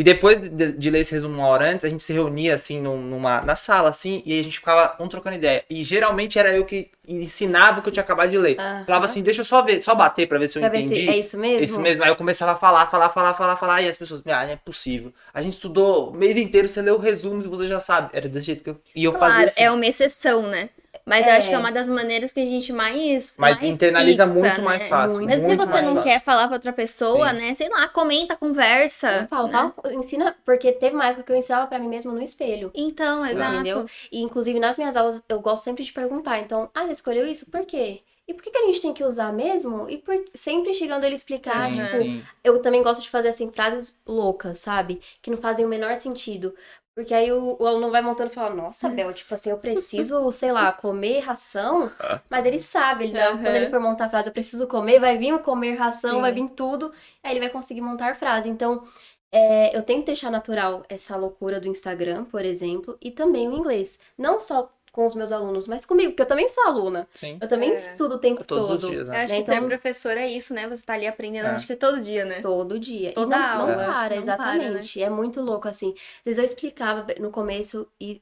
[0.00, 2.80] E depois de, de ler esse resumo uma hora antes, a gente se reunia assim
[2.80, 5.62] num- numa, na sala, assim, e a gente ficava um trocando ideia.
[5.68, 8.58] E geralmente era eu que ensinava o que eu tinha acabado de ler.
[8.58, 8.84] Aham.
[8.86, 11.04] Falava assim, deixa eu só ver, só bater pra ver se eu Pra ver entendi.
[11.04, 11.62] se é isso mesmo?
[11.62, 12.02] Esse mesmo.
[12.02, 14.56] Aí eu começava a falar, falar, falar, falar, falar, e as pessoas, ah, não é
[14.56, 15.12] possível.
[15.34, 18.08] A gente estudou o mês inteiro, você leu o resumo e você já sabe.
[18.14, 18.80] Era desse jeito que eu.
[18.96, 19.62] E eu fazia Claro, assim.
[19.64, 20.70] é uma exceção, né?
[21.10, 21.36] Mas eu É.
[21.38, 23.34] acho que é uma das maneiras que a gente mais.
[23.36, 24.64] Mas mais internaliza fixa, muito né?
[24.64, 25.14] mais fácil.
[25.18, 25.28] Muito.
[25.28, 26.08] Mas se muito você mais não fácil.
[26.10, 27.36] quer falar pra outra pessoa, Sim.
[27.36, 27.54] né?
[27.54, 29.26] Sei lá, comenta, Eu conversa.
[29.28, 32.70] falo, fala, ensina, porque teve uma época que eu ensinava pra mim mesmo no espelho.
[32.74, 33.54] Então, exato.
[33.54, 33.86] Entendeu?
[34.12, 37.50] E inclusive nas minhas aulas eu gosto sempre de perguntar, então, ah, você escolheu isso
[37.50, 38.02] por quê?
[38.28, 39.90] E por que, que a gente tem que usar mesmo?
[39.90, 40.14] E por...
[40.32, 42.22] sempre chegando ele explicar, Sim, tipo, sim.
[42.44, 45.00] eu também gosto de fazer assim frases loucas, sabe?
[45.20, 46.54] Que não fazem o menor sentido.
[47.00, 50.30] Porque aí o, o aluno vai montando e fala, nossa, Bel, tipo assim, eu preciso,
[50.32, 51.90] sei lá, comer ração,
[52.28, 53.42] mas ele sabe, ele dá- Aham.
[53.42, 56.20] quando ele for montar a frase, eu preciso comer, vai vir o comer ração, Sim.
[56.20, 58.50] vai vir tudo, aí ele vai conseguir montar a frase.
[58.50, 58.86] Então,
[59.32, 63.98] é, eu tento deixar natural essa loucura do Instagram, por exemplo, e também o inglês.
[64.18, 67.06] Não só com os meus alunos, mas comigo, porque eu também sou aluna.
[67.12, 67.38] Sim.
[67.40, 67.74] Eu também É.
[67.74, 68.82] estudo o tempo Todos todo.
[68.84, 69.22] os dias, Eu né?
[69.22, 70.68] acho que Então- ser professor é isso, né?
[70.68, 71.50] Você tá ali aprendendo, É.
[71.50, 72.40] acho que é todo dia, né?
[72.40, 73.12] Todo dia.
[73.12, 73.74] Toda e não, não aula.
[73.74, 74.16] para, Não para, né?
[74.20, 75.02] exatamente.
[75.02, 75.94] É muito louco, assim.
[76.18, 78.20] Às vezes eu explicava no começo e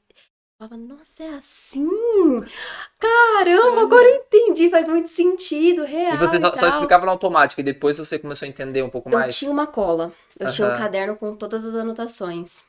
[0.58, 1.88] falava, nossa, é assim?
[2.98, 6.14] Caramba, agora eu entendi, faz muito sentido, real.
[6.14, 6.68] E você só, só tal.
[6.70, 9.38] explicava no automático e depois você começou a entender um pouco Eu mais.
[9.38, 10.12] tinha uma cola.
[10.38, 12.64] Eu tinha um caderno com todas as anotações.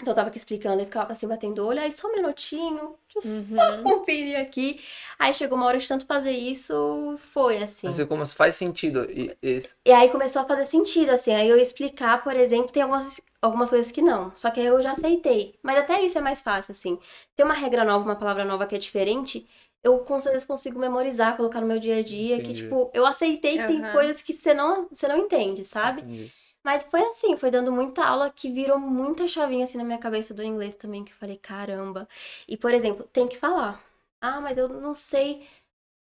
[0.00, 2.94] Então eu tava aqui explicando, ele ficava assim, batendo o olho, aí só um minutinho,
[3.14, 4.80] deixa eu só conferir aqui.
[5.18, 7.86] Aí chegou uma hora de tanto fazer isso, foi assim.
[7.88, 9.74] Mas como faz sentido e- esse.
[9.84, 11.32] E aí começou a fazer sentido, assim.
[11.34, 14.32] Aí eu ia explicar, por exemplo, tem algumas, algumas coisas que não.
[14.36, 15.54] Só que aí eu já aceitei.
[15.62, 16.98] Mas até isso é mais fácil, assim.
[17.34, 19.46] Tem uma regra nova, uma palavra nova que é diferente,
[19.82, 22.36] eu com certeza consigo memorizar, colocar no meu dia a dia.
[22.36, 22.62] Que, Entendi.
[22.62, 23.92] tipo, eu aceitei que tem Aham.
[23.92, 26.02] coisas que você não, você não entende, sabe?
[26.02, 26.30] Entendi.
[26.64, 30.34] Mas foi assim, foi dando muita aula que virou muita chavinha assim na minha cabeça
[30.34, 32.06] do inglês também, que eu falei, caramba.
[32.46, 33.82] E, por exemplo, tem que falar.
[34.20, 35.46] Ah, mas eu não sei.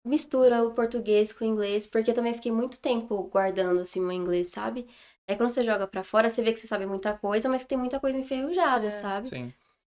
[0.05, 4.49] Mistura o português com o inglês, porque também fiquei muito tempo guardando assim meu inglês,
[4.49, 4.88] sabe?
[5.29, 7.68] Aí quando você joga pra fora, você vê que você sabe muita coisa, mas que
[7.68, 8.90] tem muita coisa enferrujada, É.
[8.92, 9.29] sabe?
[9.29, 9.53] Sim.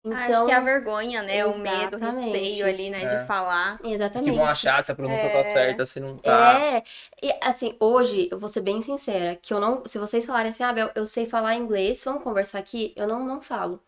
[0.03, 1.45] Então, Acho que é a vergonha, né?
[1.45, 2.37] O medo, o Exatamente.
[2.37, 3.03] receio ali, né?
[3.03, 3.19] É.
[3.21, 3.77] De falar.
[3.79, 4.31] Que exatamente.
[4.37, 5.43] vão achar se a pronúncia tá É.
[5.43, 6.59] certa, se não tá.
[6.59, 6.83] É,
[7.21, 10.63] e assim, hoje, eu vou ser bem sincera, que eu não, se vocês falarem assim,
[10.63, 13.81] ah, Bel, eu sei falar inglês, vamos conversar aqui, eu não, não falo.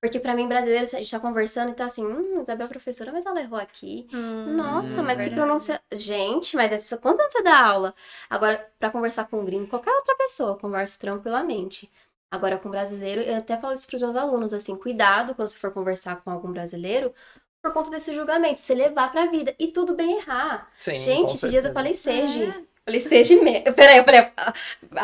[0.00, 3.12] Porque pra mim, brasileiro, a gente tá conversando e tá assim, hum, Isabel é professora,
[3.12, 4.08] mas ela errou aqui.
[4.12, 5.34] Hum, Nossa, mas que verdade.
[5.34, 5.80] pronúncia.
[5.92, 6.96] Gente, mas essa...
[6.98, 7.94] quantos anos você dá aula?
[8.28, 11.88] Agora, pra conversar com um gringo, qualquer outra pessoa, eu converso tranquilamente.
[12.32, 15.72] Agora, com brasileiro, eu até falo isso pros meus alunos, assim, cuidado quando você for
[15.72, 17.14] conversar com algum brasileiro,
[17.62, 19.54] por conta desse julgamento, você levar pra vida.
[19.58, 20.72] E tudo bem errar.
[20.78, 22.44] Sim, Gente, esses dias eu falei seja.
[22.44, 22.62] É.
[22.84, 23.72] Falei seja mesmo.
[23.74, 24.54] Peraí, eu falei, a,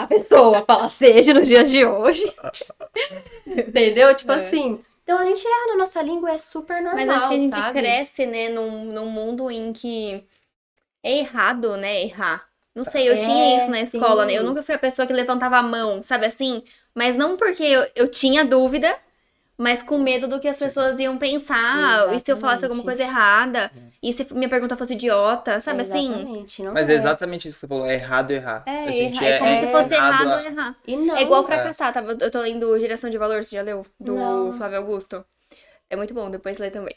[0.03, 2.25] a pessoa fala seja nos dias de hoje.
[3.47, 4.15] Entendeu?
[4.17, 4.37] Tipo É.
[4.37, 4.85] assim.
[5.03, 7.07] Então a gente erra na nossa língua, é super normal.
[7.07, 7.79] Mas acho que a gente sabe?
[7.79, 10.23] cresce, né, num, num mundo em que
[11.03, 12.49] é errado, né, errar.
[12.75, 14.35] Não sei, eu É, tinha isso na escola, né?
[14.35, 14.49] Eu sim.
[14.49, 16.63] nunca fui a pessoa que levantava a mão, sabe assim?
[16.95, 18.95] Mas não porque eu, eu tinha dúvida,
[19.57, 22.15] mas com medo do que as pessoas iam pensar.
[22.15, 22.85] E se eu falasse alguma Exatamente.
[22.85, 23.71] coisa errada?
[24.03, 26.13] E se minha pergunta fosse idiota, sabe assim?
[26.13, 26.97] Exatamente, não Mas é é.
[26.97, 28.63] exatamente isso que você falou, é errado errar.
[28.67, 29.27] É, a gente errar.
[29.35, 30.77] É como é se fosse errado a- errar.
[30.87, 31.17] E não.
[31.17, 31.47] É igual É.
[31.47, 33.85] fracassar, tava, eu tô lendo Geração de Valor, você já leu?
[33.99, 34.53] Do Não.
[34.53, 35.25] Flávio Augusto.
[35.91, 36.95] É muito bom, depois lê também.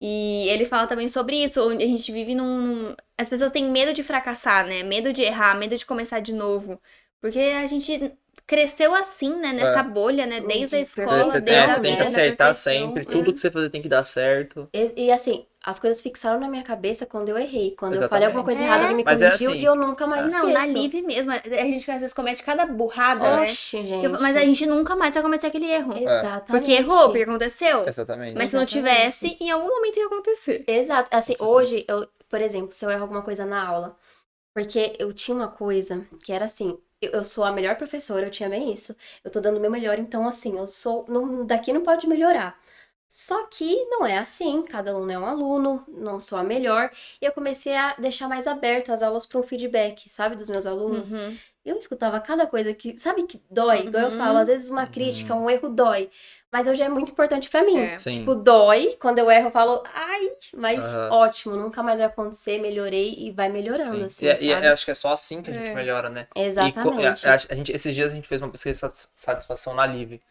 [0.00, 3.92] E ele fala também sobre isso, onde a gente vive num- As pessoas têm medo
[3.92, 4.82] de fracassar, né?
[4.84, 6.80] Medo de errar, medo de começar de novo.
[7.20, 8.12] Porque a gente
[8.48, 9.52] cresceu assim, né?
[9.52, 9.82] Nessa É.
[9.82, 10.40] bolha, né?
[10.40, 13.04] Desde a escola, Você, desde tem, a você tem que acertar sempre, É.
[13.04, 14.66] tudo que você fazer tem que dar certo.
[14.72, 17.76] E, e, assim, as coisas fixaram na minha cabeça quando eu errei.
[17.78, 18.10] Quando eu Exatamente.
[18.10, 18.64] falei alguma coisa É.
[18.64, 19.60] errada, ele me Mas é corrigiu assim.
[19.60, 20.58] e eu nunca mais Não, esqueço.
[20.58, 21.30] na livre mesmo.
[21.30, 23.42] A gente às vezes comete cada burrada, né?
[23.42, 24.00] Oxe, gente.
[24.00, 25.92] Que eu- Mas a gente nunca mais vai cometer aquele erro.
[25.94, 26.46] Exatamente.
[26.46, 27.86] Porque errou, porque aconteceu.
[27.86, 28.34] Exatamente.
[28.38, 30.64] Mas se não tivesse, em algum momento ia acontecer.
[30.66, 31.10] Exato.
[31.14, 33.94] Assim, hoje, eu, por exemplo, se eu erro alguma coisa na aula,
[34.54, 38.30] porque eu tinha uma coisa que era assim, eu, eu sou a melhor professora, eu
[38.30, 38.96] tinha bem isso.
[39.24, 41.04] Eu tô dando o meu melhor, então assim, eu sou.
[41.08, 42.58] Não, daqui não pode melhorar.
[43.10, 46.90] Só que não é assim, cada aluno é um aluno, não sou a melhor.
[47.22, 50.66] E eu comecei a deixar mais aberto as aulas para um feedback, sabe, dos meus
[50.66, 51.12] alunos.
[51.12, 51.36] Uhum.
[51.64, 54.18] Eu escutava cada coisa que, sabe, que dói, igual eu Uhum.
[54.18, 56.10] falo, às vezes uma crítica, um erro dói.
[56.50, 57.76] Mas hoje é muito importante pra mim.
[57.78, 57.96] É.
[57.96, 58.96] Tipo, dói.
[59.00, 61.10] Quando eu erro, eu falo, ai, mas Aham.
[61.12, 64.04] ótimo, nunca mais vai acontecer, melhorei e vai melhorando, Sim.
[64.04, 64.66] assim, e, e sabe?
[64.66, 65.74] acho que é só assim que a gente É.
[65.74, 66.26] melhora, né?
[66.30, 67.28] E co- Exatamente.
[67.28, 70.22] a, a gente, esses dias a gente fez uma pesquisa de satis- satisfação na Live.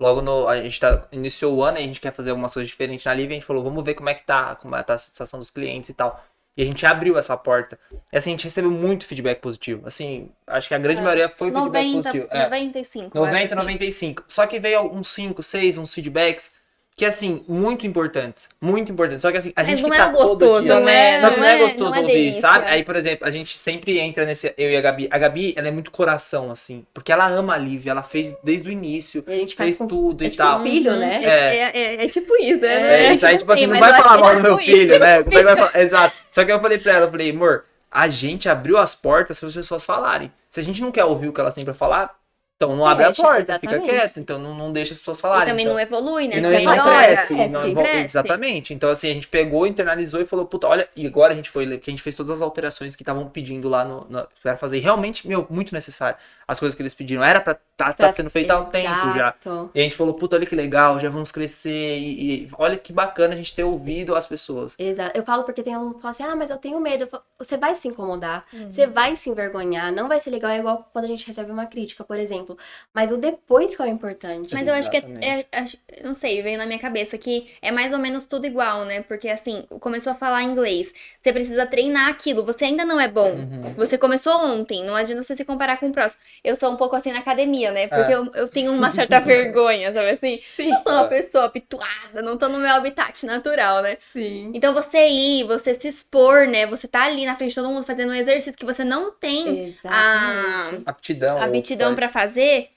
[0.00, 0.46] Logo no.
[0.48, 3.12] A gente tá, iniciou o ano e a gente quer fazer algumas coisas diferentes na
[3.12, 3.28] Live.
[3.28, 5.38] E a gente falou, vamos ver como é que tá, como é tá a satisfação
[5.40, 6.22] dos clientes e tal.
[6.56, 7.78] E a gente abriu essa porta.
[8.12, 9.86] E assim, a gente recebeu muito feedback positivo.
[9.86, 11.02] Assim, acho que a grande É.
[11.02, 12.28] maioria foi feedback 90, positivo.
[12.30, 12.44] É.
[12.44, 13.18] 95.
[13.18, 13.54] 90, assim.
[13.56, 14.24] 95.
[14.28, 16.52] Só que veio uns 5, 6, uns feedbacks
[16.96, 18.48] que, assim, muito importantes.
[18.60, 19.22] Muito importantes.
[19.22, 20.78] Só que, assim, a Mas gente não que é tá todo gostoso, dia...
[20.80, 21.18] né?
[21.18, 22.40] Só que não é Não é- gostoso não é ouvir, delícia.
[22.40, 22.66] sabe?
[22.68, 24.54] Aí, por exemplo, a gente sempre entra nesse...
[24.56, 25.08] Eu e a Gabi.
[25.10, 26.86] A Gabi, ela é muito coração, assim.
[26.94, 27.90] Porque ela ama a Lívia.
[27.90, 29.24] Ela fez desde o início.
[29.26, 30.60] E a gente faz Fez com tudo é e tipo tal.
[30.60, 30.98] um filho, Uhum.
[31.00, 31.24] né?
[31.24, 33.02] É, é, é- é tipo isso, né?
[33.04, 34.98] É, A gente aí, tipo assim, não vai falar mal do é meu tipo filho,
[35.00, 35.16] né?
[35.18, 35.76] É vai falar?
[35.80, 36.14] Exato.
[36.30, 39.48] Só que eu falei pra ela, eu falei, amor, a gente abriu as portas para
[39.48, 40.30] as pessoas falarem.
[40.48, 42.14] Se a gente não quer ouvir o que elas têm pra falar,
[42.56, 43.90] então não abre Fecha, a porta, fica exatamente.
[43.90, 44.20] quieto.
[44.20, 45.48] Então não, não deixa as pessoas E falarem.
[45.48, 45.74] também então.
[45.74, 46.36] não evolui, né?
[46.38, 46.82] E não melhora.
[46.82, 47.70] cresce, É, não sim.
[47.72, 48.04] evol- Cresce.
[48.04, 48.72] Exatamente.
[48.74, 51.66] Então, assim, a gente pegou, internalizou e falou, puta, olha, e agora a gente foi,
[51.78, 54.78] que a gente fez todas as alterações que estavam pedindo lá no, no, pra fazer.
[54.78, 56.16] E realmente, meu, muito necessário.
[56.46, 57.24] As coisas que eles pediram.
[57.24, 59.10] Era pra tá, tá Pra- sendo feito há um tempo já.
[59.16, 59.70] Exato.
[59.74, 61.98] E a gente falou, puta, olha que legal, já vamos crescer.
[61.98, 64.76] E, e olha que bacana a gente ter ouvido as pessoas.
[64.78, 65.18] Exato.
[65.18, 67.02] Eu falo porque tem aluno que fala assim, ah, mas eu tenho medo.
[67.04, 68.70] Eu falo, Você vai se incomodar, Uhum.
[68.70, 71.66] você vai se envergonhar, não vai ser legal, é igual quando a gente recebe uma
[71.66, 72.43] crítica, por exemplo.
[72.92, 74.52] Mas o depois que é o importante.
[74.54, 75.46] Mas eu acho que é, Exatamente.
[75.52, 79.02] é- não sei, veio na minha cabeça que é mais ou menos tudo igual, né?
[79.02, 83.30] Porque assim, começou a falar inglês, você precisa treinar aquilo, você ainda não é bom.
[83.32, 83.74] Uhum.
[83.76, 86.22] Você começou ontem, não adianta você se comparar com o próximo.
[86.42, 87.86] Eu sou um pouco assim na academia, né?
[87.88, 88.16] Porque É.
[88.16, 90.40] eu, eu tenho uma certa vergonha, sabe assim?
[90.44, 90.70] Sim.
[90.72, 93.96] Eu sou uma pessoa habituada, não tô no meu habitat natural, né?
[94.00, 94.50] Sim.
[94.54, 96.66] Então você ir, você se expor, né?
[96.66, 99.48] Você tá ali na frente de todo mundo fazendo um exercício que você não tem
[99.48, 100.82] a Exatamente.
[100.86, 101.36] Aptidão.
[101.36, 102.68] ou aptidão faz- pra fazer,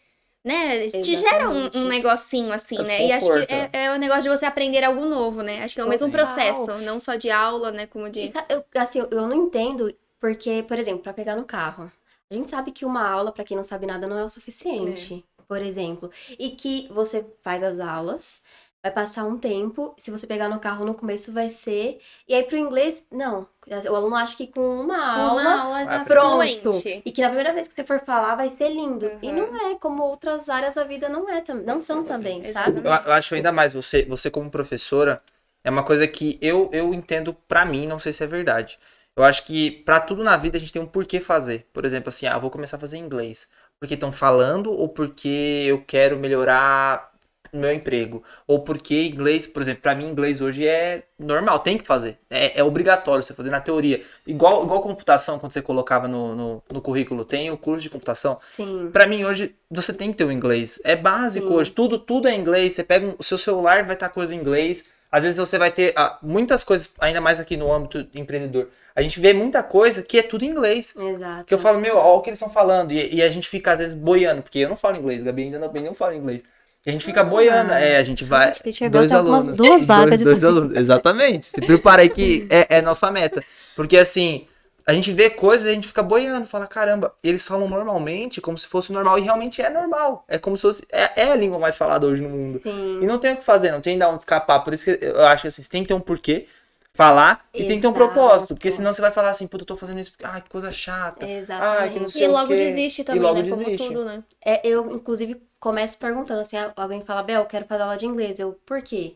[0.43, 0.87] né?
[0.87, 1.77] Te gera um, Exatamente.
[1.77, 3.07] um negocinho assim, É né?
[3.07, 5.63] E acho que é, é o negócio de você aprender algo novo, né?
[5.63, 7.87] Acho que é o mesmo processo, não só de aula, né?
[7.87, 8.31] Como de.
[8.49, 11.91] eu, assim, eu não entendo porque, por exemplo, para pegar no carro,
[12.29, 15.23] a gente sabe que uma aula, para quem não sabe nada, não é o suficiente,
[15.47, 16.09] por exemplo.
[16.39, 18.43] E que você faz as aulas,
[18.81, 21.99] vai passar um tempo, se você pegar no carro no começo vai ser.
[22.27, 23.47] E aí pro inglês, não.
[23.89, 25.41] O aluno acha que com uma aula.
[25.41, 26.19] Uma aula já aprender.
[26.21, 26.71] Pronto.
[26.73, 27.01] fluente.
[27.05, 29.11] E que na primeira vez que você for falar vai ser lindo.
[29.21, 29.35] E Uhum.
[29.35, 32.79] não é, como outras áreas da vida não é, não são também, sabe?
[32.79, 35.21] Eu, eu acho ainda mais, você, você como professora,
[35.63, 38.79] é uma coisa que eu, eu entendo pra mim, não sei se é verdade.
[39.17, 41.67] Eu acho que pra tudo na vida a gente tem um porquê fazer.
[41.73, 43.49] Por exemplo, assim, ah, eu vou começar a fazer inglês.
[43.79, 47.11] Porque estão falando ou porque eu quero melhorar
[47.59, 48.23] meu emprego?
[48.45, 52.17] Ou porque inglês, por exemplo, pra mim inglês hoje é normal, tem que fazer.
[52.29, 54.01] É, é obrigatório você fazer na teoria.
[54.25, 58.37] Igual, igual computação, quando você colocava no, no, no currículo, tem o curso de computação.
[58.39, 58.89] Sim.
[58.91, 60.79] Pra mim, hoje, você tem que ter o inglês.
[60.83, 61.53] É básico Sim.
[61.53, 61.71] hoje.
[61.71, 62.73] Tudo, tudo é inglês.
[62.73, 64.89] Você pega um- o seu celular, vai estar coisa em inglês.
[65.11, 68.67] Às vezes você vai ter ah, muitas coisas, ainda mais aqui no âmbito empreendedor.
[68.93, 70.95] A gente vê muita coisa que é tudo em inglês.
[70.97, 71.45] Exato.
[71.45, 72.91] Que eu falo, meu, ó o que eles estão falando.
[72.91, 75.59] E, e a gente fica, às vezes, boiando, porque eu não falo inglês, Gabi ainda
[75.59, 76.43] não, não fala inglês.
[76.87, 77.73] A gente fica boiando.
[77.73, 78.53] É, a gente vai.
[78.53, 79.57] gente, Teacher Dois tá alunos.
[79.57, 80.75] duas vagas dois, de dois alunos.
[80.77, 81.45] Exatamente.
[81.45, 83.43] Se prepara aí que é, é nossa meta.
[83.75, 84.47] Porque assim,
[84.85, 88.57] a gente vê coisas e a gente fica boiando, fala, caramba, eles falam normalmente, como
[88.57, 90.23] se fosse normal, e realmente é normal.
[90.29, 90.87] É como se fosse.
[90.89, 92.61] É, é a língua mais falada hoje no mundo.
[92.63, 92.99] Sim.
[93.01, 94.61] E não tem o que fazer, não tem de onde escapar.
[94.61, 96.47] Por isso que eu acho que assim, você tem que ter um porquê,
[96.93, 98.55] falar, e tem que ter um propósito.
[98.55, 100.13] Porque senão você vai falar assim, puta, eu tô fazendo isso.
[100.23, 101.25] Ai, que coisa chata.
[101.25, 102.11] Ai, que não Exatamente.
[102.13, 103.49] sei E o logo desiste também, e logo né?
[103.49, 103.87] Como desiste.
[103.87, 104.23] tudo, né?
[104.43, 108.39] É, eu, inclusive, começo perguntando assim, alguém fala, Bel, eu quero fazer aula de inglês.
[108.39, 109.15] Eu, por quê?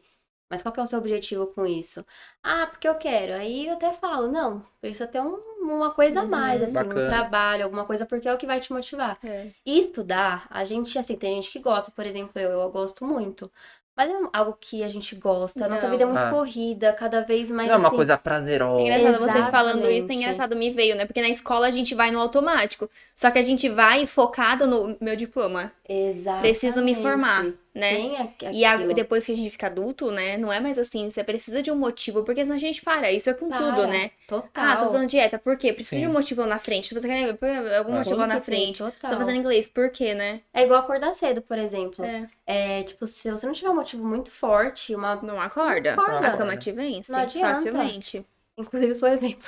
[0.50, 2.06] Mas qual que é o seu objetivo com isso?
[2.44, 3.32] Ah, porque eu quero.
[3.34, 7.06] Aí eu até falo, não, precisa ter um- uma coisa a mais, assim, Bacana.
[7.06, 9.18] um trabalho, alguma coisa, porque é o que vai te motivar.
[9.24, 9.48] É.
[9.66, 13.50] E estudar, a gente, assim, tem gente que gosta, por exemplo, eu, eu gosto muito.
[13.96, 15.66] Mas é algo que a gente gosta.
[15.66, 16.30] A nossa vida é muito Ah.
[16.32, 17.96] corrida, cada vez mais Não é uma assim.
[17.98, 18.82] coisa prazerosa.
[18.82, 19.52] engraçado vocês Exatamente.
[19.52, 21.06] falando isso, é engraçado, me veio, né?
[21.06, 22.90] Porque na escola a gente vai no automático.
[23.14, 25.72] Só que a gente vai focado no meu diploma.
[25.94, 26.42] Exatamente.
[26.50, 27.44] Preciso me formar,
[27.76, 27.96] né?
[27.96, 28.94] Tem aqu- E a- aquilo.
[28.94, 30.38] depois que a gente fica adulto, né?
[30.38, 31.10] Não é mais assim.
[31.10, 33.12] Você precisa de um motivo, porque senão a gente para.
[33.12, 33.88] Isso é com tudo, Para.
[33.88, 34.12] né?
[34.28, 34.50] Total.
[34.66, 35.38] Ah, tô fazendo dieta.
[35.38, 35.74] Por quê?
[35.74, 36.02] Preciso Sim.
[36.02, 36.94] de um motivo lá na frente.
[36.94, 37.98] Você quer por- algum É.
[37.98, 38.78] motivo lá na frente.
[38.80, 39.12] Total.
[39.12, 39.68] Tô fazendo inglês.
[39.68, 40.42] Por quê, né?
[40.54, 42.06] É igual acordar cedo, por exemplo.
[42.06, 42.28] É.
[42.48, 45.16] É, tipo, se você não tiver um motivo muito forte, uma.
[45.18, 45.94] Não acorda.
[45.94, 46.28] Acorda.
[46.28, 47.48] A cama te vence Não adianta.
[47.50, 48.26] facilmente.
[48.62, 49.48] Inclusive, eu sou exemplo.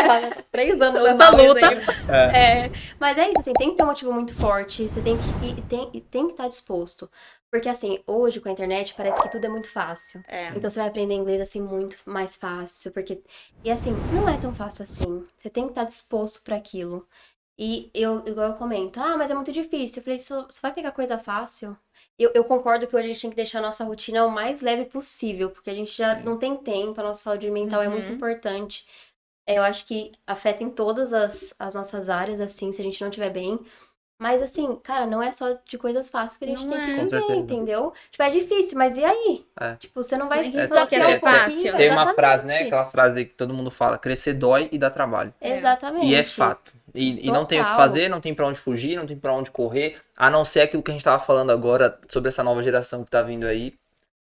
[0.50, 1.60] Três anos nessa mau luta.
[1.60, 1.94] exemplo.
[2.10, 5.46] É, mas é isso, assim, tem que ter um motivo muito forte, você tem que
[5.46, 7.10] e tem, e tem que estar disposto.
[7.50, 10.20] Porque, assim, hoje com a internet parece que tudo é muito fácil.
[10.26, 10.48] É.
[10.48, 13.22] Então você vai aprender inglês, assim, muito mais fácil, porque...
[13.62, 15.24] E, assim, não é tão fácil assim.
[15.38, 17.06] Você tem que estar disposto para aquilo.
[17.56, 20.00] E eu, igual eu comento, ah, mas é muito difícil.
[20.00, 21.76] Eu falei, só vai pegar coisa fácil?
[22.18, 24.60] Eu, eu concordo que hoje a gente tem que deixar a nossa rotina o mais
[24.62, 28.06] leve possível, porque a gente já não tem tempo, a nossa saúde mental é muito
[28.08, 28.14] Uhum.
[28.14, 28.86] importante.
[29.48, 33.00] É, Eu acho que afeta em todas as, as nossas áreas, assim, se a gente
[33.00, 33.58] não estiver bem.
[34.22, 36.86] Mas, assim, cara, não é só de coisas fáceis que a gente Não tem é.
[36.86, 37.92] que viver, entendeu?
[38.10, 39.44] Tipo, é difícil, mas e aí?
[39.60, 39.74] É.
[39.74, 40.38] Tipo, você não vai...
[40.38, 41.76] É a é pouquinho, fácil.
[41.76, 42.60] Tem uma frase, né?
[42.60, 45.34] Aquela frase aí que todo mundo fala: crescer dói e dá trabalho.
[45.40, 45.54] É.
[45.54, 46.06] Exatamente.
[46.06, 46.72] E é fato.
[46.94, 49.32] E, e não tem o que fazer, não tem pra onde fugir, não tem pra
[49.32, 52.62] onde correr, a não ser aquilo que a gente tava falando agora sobre essa nova
[52.62, 53.74] geração que tá vindo aí.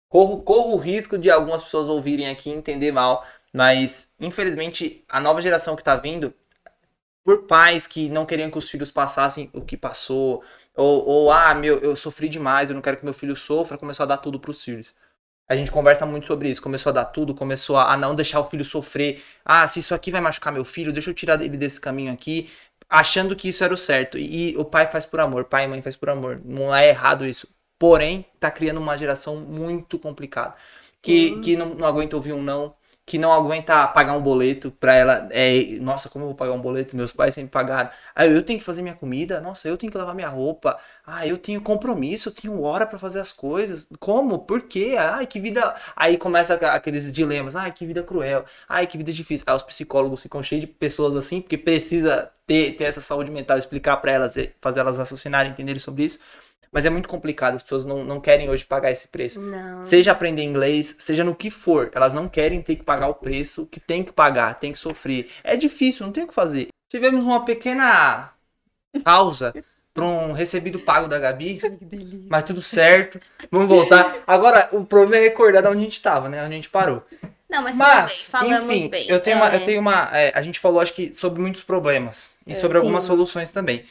[0.10, 5.20] Corro, corro o risco de algumas pessoas ouvirem aqui e entender mal, mas infelizmente a
[5.20, 6.34] nova geração que tá vindo,
[7.24, 10.44] por pais que não queriam que os filhos passassem o que passou,
[10.76, 14.04] ou, ou ah, meu, eu sofri demais, eu não quero que meu filho sofra, começou
[14.04, 14.94] a dar tudo pros filhos.
[15.48, 16.62] A gente conversa muito sobre isso.
[16.62, 19.24] Começou a dar tudo, começou a não deixar o filho sofrer.
[19.46, 22.50] Ah, se isso aqui vai machucar meu filho, deixa eu tirar ele desse caminho aqui,
[22.90, 24.18] achando que isso era o certo.
[24.18, 26.42] E, e o pai faz por amor, pai e mãe faz por amor.
[26.44, 27.48] Não é errado isso.
[27.80, 30.56] Porém, tá criando uma geração muito complicada.
[31.02, 31.42] Que, Sim.
[31.42, 32.74] que não, não aguenta ouvir um não,
[33.08, 35.30] que não aguenta pagar um boleto pra ela.
[35.32, 36.96] É, nossa, como eu vou pagar um boleto?
[36.98, 37.90] Meus pais sempre pagaram.
[38.14, 39.42] Ah, eu tenho que fazer minha comida?
[39.42, 40.78] Nossa, eu tenho que lavar minha roupa.
[41.06, 43.88] Ah, eu tenho compromisso, eu tenho hora pra fazer as coisas.
[44.00, 44.40] Como?
[44.40, 44.96] Por quê?
[45.00, 45.74] Ai, que vida.
[45.96, 47.56] Aí começa aqu- aqueles dilemas.
[47.56, 48.46] Ai, que vida cruel.
[48.68, 49.46] Ai, que vida difícil.
[49.48, 53.58] Aí os psicólogos ficam cheios de pessoas assim, porque precisa ter, ter essa saúde mental,
[53.58, 56.20] explicar pra elas, e fazer elas raciocinarem, entenderem sobre isso.
[56.72, 59.42] Mas é muito complicado, as pessoas não, não querem hoje pagar esse preço.
[59.42, 59.84] Não.
[59.84, 63.66] Seja aprender inglês, seja no que for, elas não querem ter que pagar o preço
[63.66, 65.30] que tem que pagar, tem que sofrer.
[65.44, 66.68] É difícil, não tem o que fazer.
[66.90, 68.32] Tivemos uma pequena
[69.04, 69.54] pausa
[69.94, 71.60] para um recebido pago da Gabi,
[72.30, 73.20] mas tudo certo.
[73.50, 74.18] Vamos voltar.
[74.28, 76.44] Agora, o problema é recordar de onde a gente estava, né?
[76.44, 77.04] Onde a gente parou.
[77.50, 79.08] Não, mas, Mas, bem, falamos enfim, bem.
[79.10, 79.56] eu tenho uma, É.
[79.56, 83.06] eu tenho uma, é, a gente falou acho que sobre muitos problemas e sobre algumas
[83.06, 83.08] Sim.
[83.08, 83.86] soluções também.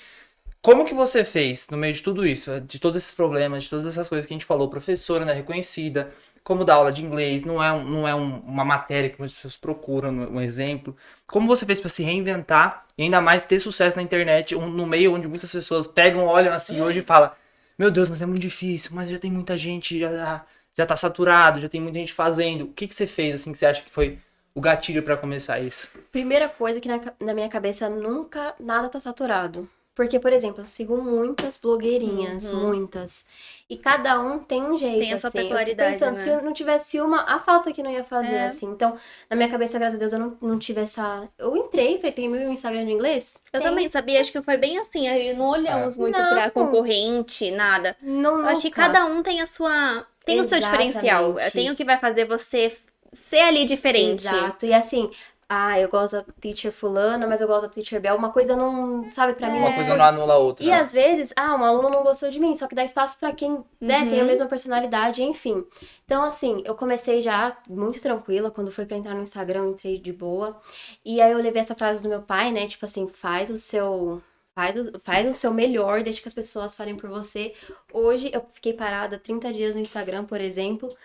[0.62, 3.86] Como que você fez no meio de tudo isso, de todos esses problemas, de todas
[3.86, 7.62] essas coisas que a gente falou, professora, né, reconhecida, como dar aula de inglês, não
[7.62, 10.96] é, um- não é um- uma matéria que muitas pessoas procuram, um exemplo.
[11.26, 14.86] Como você fez para se reinventar e ainda mais ter sucesso na internet, um- no
[14.86, 17.30] meio onde muitas pessoas pegam, olham assim hoje e falam:
[17.78, 21.60] Meu Deus, mas é muito difícil, mas já tem muita gente, já, já tá saturado,
[21.60, 22.64] já tem muita gente fazendo.
[22.64, 24.18] O que, que você fez assim que você acha que foi
[24.54, 25.86] o gatilho para começar isso?
[26.10, 29.68] Primeira coisa que na, na minha cabeça nunca nada tá saturado.
[29.96, 33.24] Porque, por exemplo, eu sigo muitas blogueirinhas, muitas.
[33.68, 34.92] E cada um tem um jeito.
[34.94, 35.00] Uhum.
[35.00, 35.38] Tem a sua assim.
[35.38, 36.22] Peculiaridade, pensando, né?
[36.22, 38.46] se eu não tivesse uma, a falta que não ia fazer, É.
[38.46, 38.66] assim.
[38.66, 38.94] Então,
[39.30, 41.26] na minha cabeça, graças a Deus, eu não, não tive essa.
[41.38, 43.42] Eu entrei, falei, tem meu Instagram de inglês?
[43.50, 43.70] Eu Tem.
[43.70, 46.28] também sabia, acho que foi bem assim, aí não olhamos muito Não.
[46.28, 47.96] pra concorrente, nada.
[48.02, 50.06] Não, Eu acho que cada um tem a sua.
[50.26, 51.30] Tem o seu diferencial.
[51.30, 51.52] Exatamente.
[51.52, 52.76] Tem o que vai fazer você
[53.14, 54.26] ser ali diferente.
[54.26, 54.66] Exato.
[54.66, 55.10] E assim,
[55.48, 58.16] ah, eu gosto da teacher fulana, mas eu gosto da teacher Bel.
[58.16, 60.64] Uma coisa não, sabe, pra mim Uma não coisa não anula a outra.
[60.64, 60.80] E né?
[60.80, 63.64] às vezes, ah, um aluno não gostou de mim, só que dá espaço pra quem,
[63.80, 64.26] né, tem a Uhum.
[64.26, 65.64] mesma personalidade, enfim.
[66.04, 69.98] Então, assim, eu comecei já muito tranquila, quando foi pra entrar no Instagram, eu entrei
[69.98, 70.60] de boa.
[71.04, 74.22] E aí eu levei essa frase do meu pai, né, tipo assim, faz o seu
[74.54, 77.54] faz o, faz o seu melhor, deixa que as pessoas falem por você.
[77.92, 80.96] Hoje eu fiquei parada 30 dias no Instagram, por exemplo,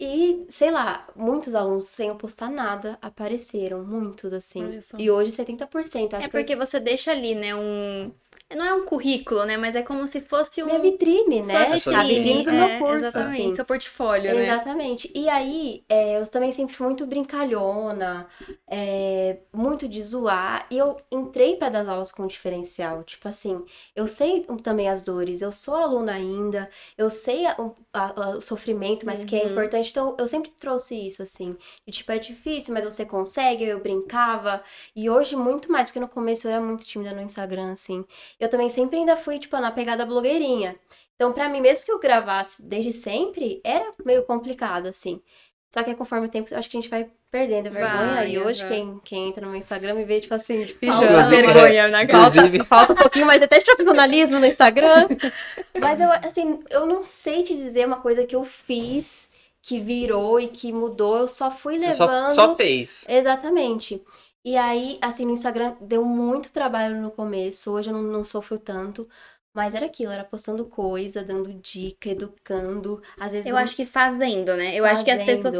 [0.00, 4.62] e, sei lá, muitos alunos sem eu postar nada apareceram, muitos assim.
[4.98, 8.12] E hoje 70%, acho É que eu porque você deixa ali, né, um.
[8.56, 9.58] Não é um currículo, né?
[9.58, 10.66] Mas é como se fosse um.
[10.66, 11.78] minha vitrine, né?
[11.78, 13.54] sua Tá vitrine, do é, meu curso, Exatamente, assim.
[13.54, 14.44] seu portfólio, né?
[14.44, 15.12] Exatamente.
[15.14, 18.26] E aí, é, eu também sempre fui muito brincalhona,
[18.66, 20.66] é, muito de zoar.
[20.70, 23.04] E eu entrei para dar as aulas com diferencial.
[23.04, 23.62] Tipo assim,
[23.94, 28.30] eu sei também as dores, eu sou aluna ainda, eu sei a- o- a- a-
[28.38, 29.50] o sofrimento, mas que é Uhum.
[29.50, 29.90] importante.
[29.90, 31.54] Então, eu sempre trouxe isso, assim.
[31.86, 33.64] E, tipo, é difícil, mas você consegue.
[33.64, 34.62] Eu brincava.
[34.96, 38.04] E hoje, muito mais, porque no começo eu era muito tímida no Instagram, assim.
[38.38, 40.76] Eu também sempre ainda fui, tipo, na pegada blogueirinha.
[41.14, 45.20] Então, pra mim, mesmo que eu gravasse desde sempre, era meio complicado, assim.
[45.68, 48.14] Só que conforme o tempo, acho que a gente vai perdendo a vergonha.
[48.14, 51.06] Vai, e hoje, quem, quem entra no meu Instagram me vê, tipo assim, de Falta
[51.06, 51.28] pijama.
[51.28, 52.04] vergonha na.
[52.04, 55.08] Inclusive, Falta um pouquinho mais até de profissionalismo no Instagram.
[55.78, 59.28] Mas eu, assim, eu não sei te dizer uma coisa que eu fiz,
[59.60, 61.18] que virou e que mudou.
[61.18, 62.34] Eu só fui você só, levando.
[62.34, 63.04] só fez.
[63.06, 64.02] Exatamente.
[64.48, 68.58] E aí, assim, no Instagram deu muito trabalho no começo, hoje eu não, não sofro
[68.58, 69.06] tanto.
[69.52, 73.02] Mas era aquilo, era postando coisa, dando dica, educando.
[73.18, 74.74] Às vezes Eu um- acho que fazendo, né?
[74.74, 75.54] Eu acho que as pessoas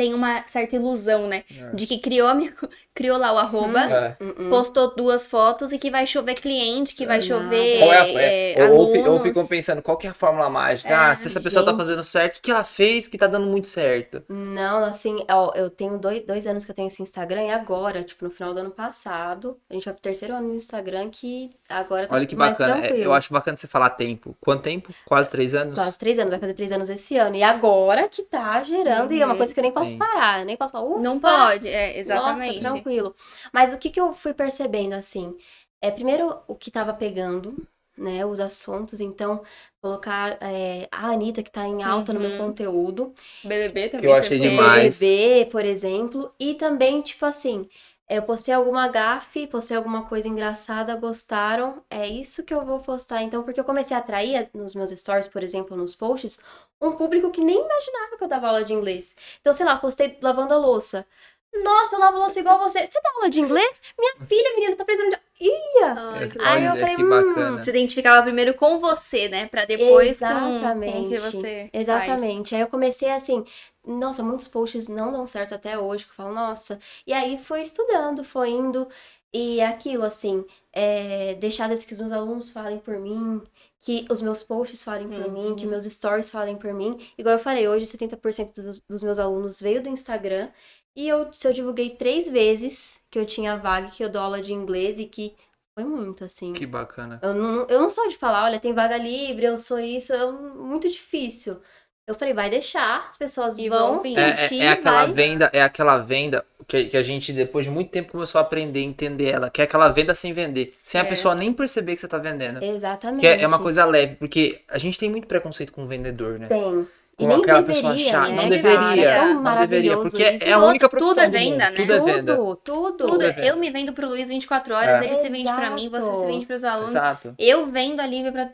[0.00, 1.44] Têm uma certa ilusão, né?
[1.54, 1.74] É.
[1.74, 2.54] De que criou, a minha-
[2.94, 4.16] criou lá o arroba, É.
[4.18, 4.50] Hum, hum.
[4.50, 7.26] postou duas fotos e que vai chover cliente, que vai Nada.
[7.26, 9.22] chover é a, é, é, ou, ou, fi- ou alunos.
[9.22, 10.88] ficam pensando, qual que é a fórmula mágica?
[10.88, 11.80] É, ah, se essa pessoa tá gente.
[11.80, 14.22] fazendo certo, o que ela fez que tá dando muito certo?
[14.26, 18.02] Não, assim, ó, eu tenho dois, dois anos que eu tenho esse Instagram e agora,
[18.02, 21.50] tipo, no final do ano passado, a gente vai pro terceiro ano no Instagram que
[21.68, 22.76] agora tá Olha que mais bacana.
[22.78, 23.04] É, tranquilo.
[23.04, 24.34] eu acho bacana você falar tempo.
[24.40, 24.94] Quanto tempo?
[25.04, 25.74] Quase três anos?
[25.74, 27.36] Quase três anos, vai fazer três anos esse ano.
[27.36, 29.98] E agora que tá gerando, e é uma Uhum, coisa que eu nem posso sim.
[29.98, 32.60] parar, nem posso falar, "Ufa, Não pode, é, exatamente.
[32.60, 33.14] Nossa, tranquilo.
[33.52, 35.36] Mas o que que eu fui percebendo, assim,
[35.80, 37.56] é primeiro o que tava pegando,
[37.96, 39.42] né, os assuntos, então
[39.82, 42.38] colocar é, a Anitta que tá em alta no meu Uhum.
[42.38, 44.00] conteúdo, BBB também.
[44.00, 44.50] Que eu achei fez.
[44.50, 45.00] demais.
[45.00, 47.68] BBB, por exemplo, e também, tipo assim,
[48.10, 53.22] eu postei alguma gafe, postei alguma coisa engraçada, gostaram, é isso que eu vou postar.
[53.22, 56.40] Então, porque eu comecei a atrair nos meus stories, por exemplo, nos posts,
[56.80, 59.14] um público que nem imaginava que eu dava aula de inglês.
[59.40, 61.06] Então, sei lá, postei lavando a louça.
[61.52, 62.86] Nossa, eu lavo louça igual você.
[62.86, 63.80] Você dá aula de inglês?
[63.98, 65.20] Minha filha, menina, tá precisando de...
[65.40, 65.94] Ia!
[65.96, 67.58] Ai, que Aí eu Olha, falei, hum.
[67.58, 69.46] Se identificava primeiro com você, né?
[69.46, 71.08] Pra depois com, com o Exatamente.
[71.08, 72.54] que você Exatamente.
[72.54, 73.44] Aí eu comecei assim,
[73.84, 76.78] nossa, muitos posts não dão certo até hoje, que eu falo, nossa.
[77.06, 78.86] E aí foi estudando, foi indo.
[79.32, 83.40] E é aquilo, assim, é, deixar às vezes que os meus alunos falem por mim,
[83.80, 85.30] que os meus posts falem por Uhum.
[85.50, 86.98] mim, que meus stories falem por mim.
[87.16, 90.48] Igual eu falei, hoje 70% dos, dos meus alunos veio do Instagram.
[90.96, 94.42] E eu, se eu divulguei três vezes que eu tinha vaga, que eu dou aula
[94.42, 95.34] de inglês e que
[95.74, 96.52] foi muito, assim.
[96.52, 97.18] Que bacana.
[97.22, 100.30] Eu não, eu não sou de falar, olha, tem vaga livre, eu sou isso, é
[100.30, 101.60] muito difícil.
[102.06, 104.18] Eu falei, vai deixar, as pessoas E vão vir.
[104.18, 105.12] É, sentir, é, é aquela vai.
[105.14, 108.80] venda, é aquela venda que, que a gente, depois de muito tempo, começou a aprender,
[108.80, 110.74] entender ela, que é aquela venda sem vender.
[110.82, 111.08] Sem a É.
[111.08, 112.60] pessoa nem perceber que você tá vendendo.
[112.64, 113.20] Exatamente.
[113.20, 116.36] Que é, é uma coisa leve, porque a gente tem muito preconceito com o vendedor,
[116.40, 116.48] né?
[116.48, 116.88] Tem.
[117.20, 118.32] E nem aquela deveria, pessoa chata.
[118.32, 119.08] né, Não deveria.
[119.10, 119.96] É tão não deveria.
[119.96, 120.44] Porque isso.
[120.44, 121.76] é a única Tudo profissão é do venda, né?
[121.76, 122.36] Tudo é venda.
[122.36, 123.06] Tudo, tudo.
[123.08, 123.46] Tudo, é venda.
[123.46, 125.06] eu me vendo pro Luiz 24 horas, É.
[125.06, 126.26] ele se vende pra mim, você se Exato.
[126.26, 126.90] vende pros alunos.
[126.90, 127.34] Exato.
[127.38, 128.48] Eu vendo a Lívia pra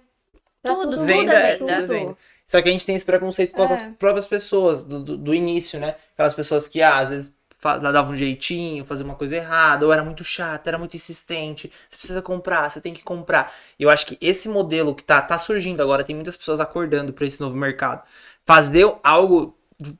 [0.63, 1.77] Pra tudo, tudo, tudo Venda é é venda.
[1.77, 2.17] tudo venda.
[2.45, 3.91] Só que a gente tem esse preconceito com as É.
[3.99, 5.95] próprias pessoas, do, do, do início, né?
[6.15, 10.03] Aquelas pessoas que, ah, às vezes, dava um jeitinho, fazia uma coisa errada, ou era
[10.05, 11.71] muito chato, era muito insistente.
[11.89, 13.53] Você precisa comprar, você tem que comprar.
[13.79, 17.13] E eu acho que esse modelo que tá, tá surgindo agora, tem muitas pessoas acordando
[17.13, 18.03] para esse novo mercado.
[18.47, 19.57] Fazer algo.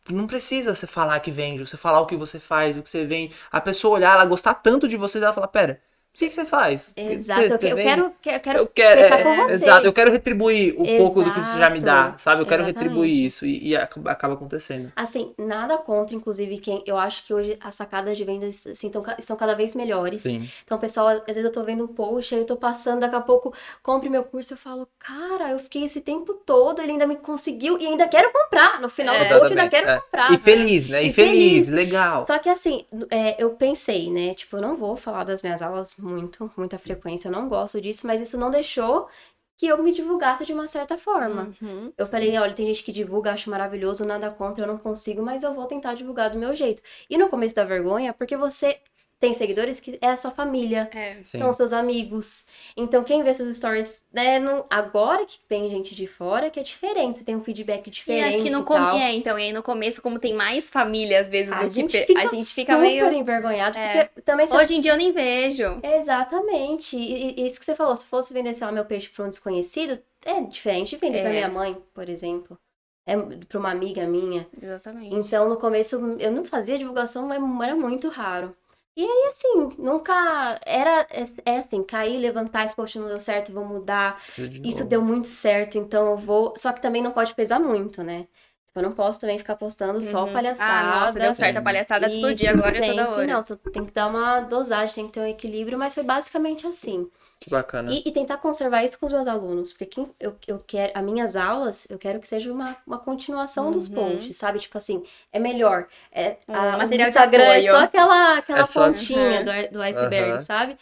[0.09, 3.05] Não precisa você falar que vende, você falar o que você faz, o que você
[3.05, 3.35] vende.
[3.53, 5.81] A pessoa olhar, ela gostar tanto de você, ela fala: Pera,
[6.17, 6.93] o que que você faz?
[6.97, 10.75] Exato, Você- eu, eu vende?" quero, eu quero, Eu quero, é, exato, eu quero retribuir
[10.79, 12.43] o pouco do que você já me dá, Exato, sabe?
[12.43, 12.85] Eu quero exatamente.
[12.85, 14.91] retribuir isso e, e acaba, acontecendo.
[14.97, 16.83] Assim, nada contra, inclusive, quem.
[16.87, 20.23] Eu acho que hoje as sacadas de vendas assim, tão, são cada vez melhores.
[20.23, 20.49] Sim.
[20.65, 23.21] Então, pessoal, às vezes eu tô vendo um post, aí eu tô passando, daqui a
[23.21, 23.53] pouco
[23.83, 27.79] compre meu curso, eu falo, cara, eu fiquei esse tempo todo, ele ainda me conseguiu
[27.79, 28.81] e ainda quero comprar.
[28.81, 30.01] No final do post, ainda quero é.
[30.01, 30.33] comprar.
[30.33, 31.05] E feliz, né?
[31.05, 31.35] E, E feliz,
[31.67, 31.69] feliz.
[31.71, 32.27] legal.
[32.27, 34.35] Só que assim, é, eu pensei, né?
[34.35, 38.07] Tipo, eu não vou falar das minhas aulas muito, muita frequência, eu não gosto disso,
[38.07, 39.09] mas isso não deixou
[39.57, 41.55] que eu me divulgasse de uma certa forma.
[41.63, 41.93] Uhum.
[41.97, 45.43] Eu falei, olha, tem gente que divulga, acho maravilhoso, nada contra, eu não consigo, mas
[45.43, 46.83] eu vou tentar divulgar do meu jeito.
[47.09, 48.79] E no começo da vergonha, porque você
[49.19, 51.17] tem seguidores que é a sua família, É.
[51.23, 51.39] Sim.
[51.39, 52.47] são os seus amigos.
[52.77, 56.63] Então, quem vê seus stories, né, não- agora que vem gente de fora, que é
[56.63, 58.75] diferente, você tem um feedback E diferente acho que no e com...
[58.75, 58.97] tal.
[58.99, 61.93] é, então, e aí no começo, como tem mais família, às vezes, A do gente,
[61.99, 63.13] que fica a gente fica super meio.
[63.13, 64.11] envergonhado, porque É.
[64.15, 64.47] você também...
[64.47, 64.57] Você...
[64.57, 65.81] Hoje em dia eu nem vejo.
[65.83, 66.97] Exatamente.
[66.97, 69.29] E, e isso que você falou, se fosse vender, sei lá, meu peixe para um
[69.31, 71.23] desconhecido, é diferente de vender É.
[71.23, 72.59] pra minha mãe, por exemplo.
[73.07, 73.17] É
[73.49, 74.47] pra uma amiga minha.
[74.61, 75.15] Exatamente.
[75.15, 78.55] Então, no começo, eu não fazia divulgação, mas era muito raro.
[78.97, 80.59] E aí, assim, nunca.
[80.65, 84.23] Era é, é assim, cair, levantar, esse post não deu certo, vou mudar.
[84.37, 84.89] De Isso novo.
[84.89, 86.55] deu muito certo, então eu vou.
[86.57, 88.27] Só que também não pode pesar muito, né?
[88.75, 90.33] Eu não posso também ficar postando só Uhum.
[90.33, 90.73] palhaçada.
[90.73, 93.27] Ah, nossa, deu certo a palhaçada todo dia, agora é toda sempre, hora.
[93.27, 96.67] Não, tu tem que dar uma dosagem, tem que ter um equilíbrio, mas foi basicamente
[96.67, 97.11] assim.
[97.39, 97.93] Que bacana.
[97.93, 101.05] E, e tentar conservar isso com os meus alunos, porque quem, eu, eu quero, as
[101.05, 103.95] minhas aulas, eu quero que seja uma, uma continuação dos Uhum.
[103.95, 104.59] posts, sabe?
[104.59, 105.87] Tipo assim, é melhor.
[106.11, 107.69] É, Um a, o material de Instagram apoio.
[107.69, 109.45] é só aquela, aquela É só- pontinha Uhum.
[109.45, 110.41] do, do iceberg, Aham.
[110.41, 110.79] sabe?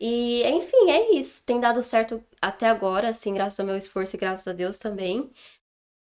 [0.00, 1.44] E, enfim, é isso.
[1.46, 5.30] Tem dado certo até agora, assim, graças ao meu esforço e graças a Deus também.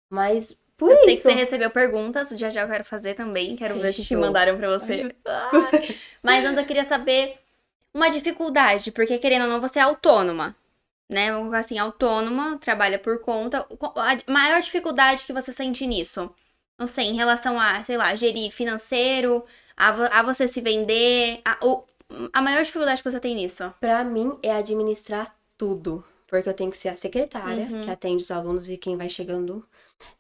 [0.09, 1.23] Mas, por Eu sei isso...
[1.23, 4.19] que você recebeu perguntas, já já eu quero fazer também, quero ver o que, Fechou.
[4.19, 5.15] mandaram pra você.
[6.23, 7.39] Mas antes eu queria saber
[7.95, 10.55] uma dificuldade, porque querendo ou não, você é autônoma,
[11.09, 11.27] né?
[11.31, 13.67] Vamos colocar Assim, autônoma, trabalha por conta.
[14.27, 16.29] A maior dificuldade que você sente nisso?
[16.79, 19.45] Não sei, em relação a, sei lá, gerir financeiro,
[19.77, 21.85] a, a você se vender, a, o-
[22.33, 23.73] a maior dificuldade que você tem nisso?
[23.79, 26.03] Pra mim é administrar tudo.
[26.27, 27.81] Porque eu tenho que ser a secretária Uhum.
[27.81, 29.65] que atende os alunos e quem vai chegando.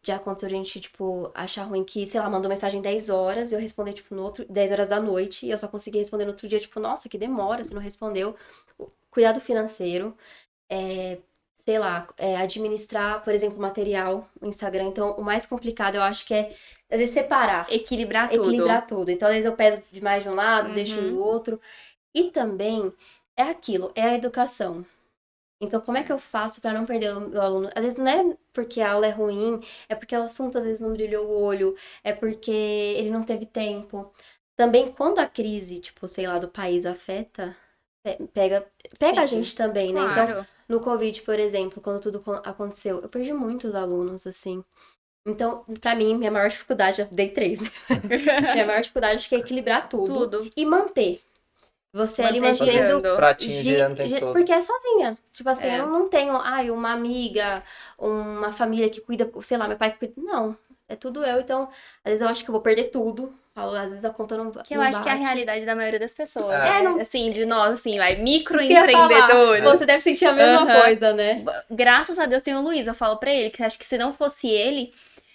[0.03, 3.59] Já aconteceu a gente, tipo, achar ruim que, sei lá, mandou mensagem 10 horas, eu
[3.59, 6.47] responder, tipo, no outro, 10 horas da noite, e eu só consegui responder no outro
[6.47, 8.35] dia, tipo, nossa, que demora, você não respondeu.
[9.11, 10.15] Cuidado financeiro,
[10.69, 11.17] é,
[11.53, 14.85] sei lá, é, administrar, por exemplo, material no Instagram.
[14.85, 16.55] Então, o mais complicado eu acho que é,
[16.91, 18.41] às vezes, separar Equilibrar tudo.
[18.43, 19.09] equilibrar tudo.
[19.11, 21.11] Então, às vezes eu peso demais de um lado, deixo Uhum.
[21.11, 21.59] do outro.
[22.13, 22.93] E também
[23.37, 24.85] é aquilo, é a educação.
[25.61, 27.69] Então, como é que eu faço pra não perder o meu aluno?
[27.75, 30.81] Às vezes não é porque a aula é ruim, é porque o assunto às vezes
[30.81, 34.13] não brilhou o olho, é porque ele não teve tempo.
[34.55, 37.55] Também quando a crise, tipo, sei lá, do país afeta,
[38.03, 38.65] pe- pega,
[38.99, 40.01] pega a Sim, gente também, né?
[40.03, 40.47] Então, Claro.
[40.67, 44.63] no Covid, por exemplo, quando tudo co- aconteceu, eu perdi muitos alunos, assim.
[45.27, 47.69] Então, pra mim, minha maior dificuldade, já dei três, né?
[48.53, 50.49] minha maior dificuldade acho que é equilibrar tudo, Tudo.
[50.55, 51.21] e manter.
[51.95, 53.15] Você ali mantendo.
[53.15, 54.33] Pratinho gi- girando o tempo todo.
[54.33, 55.15] Porque é sozinha.
[55.33, 55.79] Tipo assim, É.
[55.79, 57.63] eu não tenho, ai, uma amiga,
[57.97, 60.13] uma família que cuida, sei lá, meu pai que cuida.
[60.17, 60.57] Não.
[60.87, 61.39] É tudo eu.
[61.39, 61.63] Então,
[62.03, 63.33] às vezes eu acho que eu vou perder tudo.
[63.55, 65.97] Às vezes a conta não Que eu não acho que é a realidade da maioria
[65.99, 66.53] das pessoas.
[66.53, 66.57] É.
[66.59, 66.79] né?
[66.79, 69.63] É, não- Assim, de nós, assim, vai, microempreendedores.
[69.63, 70.81] Você deve sentir a mesma Aham.
[70.81, 71.43] coisa, né?
[71.71, 72.85] Graças a Deus tem o Luiz.
[72.87, 74.93] Eu falo pra ele que acho que se não fosse ele,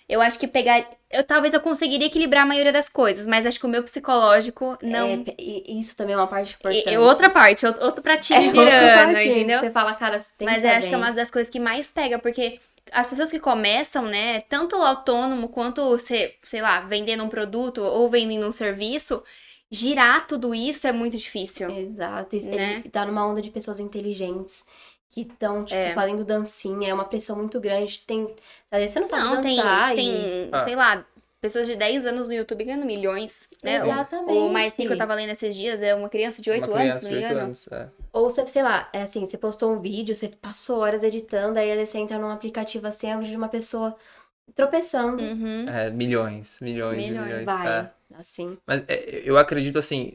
[0.08, 0.84] eu acho que pegar.
[1.10, 4.78] Eu talvez eu conseguiria equilibrar a maioria das coisas, mas acho que o meu psicológico
[4.82, 5.24] não.
[5.26, 5.34] É,
[5.72, 6.88] isso também é uma parte importante.
[6.88, 9.60] E- outra parte, outro, outro pratinho É, outro girando, pratinho, entendeu?
[9.60, 11.50] Você fala, cara, você tem Mas que eu tá acho que é uma das coisas
[11.50, 12.60] que mais pega, porque
[12.92, 17.82] as pessoas que começam, né, tanto o autônomo quanto, sei, sei lá, vendendo um produto
[17.82, 19.22] ou vendendo um serviço,
[19.70, 21.70] girar tudo isso é muito difícil.
[21.70, 22.36] Exato.
[22.36, 22.82] E Né?
[22.90, 24.64] tá numa onda de pessoas inteligentes
[25.10, 25.92] que estão, tipo, É.
[25.92, 26.88] fazendo dancinha.
[26.90, 28.00] É uma pressão muito grande.
[28.06, 28.34] Tem...
[28.70, 29.96] Às vezes você não sabe Não, tem, dançar e...
[29.96, 30.60] tem Ah.
[30.60, 31.04] sei lá,
[31.40, 33.76] pessoas de 10 anos no YouTube ganhando milhões, né?
[33.76, 34.38] Exatamente.
[34.38, 36.80] O mais rico que eu tava lendo esses dias é uma criança de 8 Uma
[36.80, 37.40] anos, se não me 8 engano.
[37.46, 37.88] anos, é.
[38.12, 41.84] Ou você, sei lá, é assim, você postou um vídeo, você passou horas editando, aí
[41.86, 43.96] você entra num aplicativo assim, é de uma pessoa
[44.54, 45.22] tropeçando.
[45.22, 45.68] Uhum.
[45.68, 47.26] É, milhões, milhões, e Milhões.
[47.26, 47.46] milhões.
[47.46, 47.90] Vai, é.
[48.18, 48.58] assim.
[48.66, 50.12] Mas é, eu acredito assim,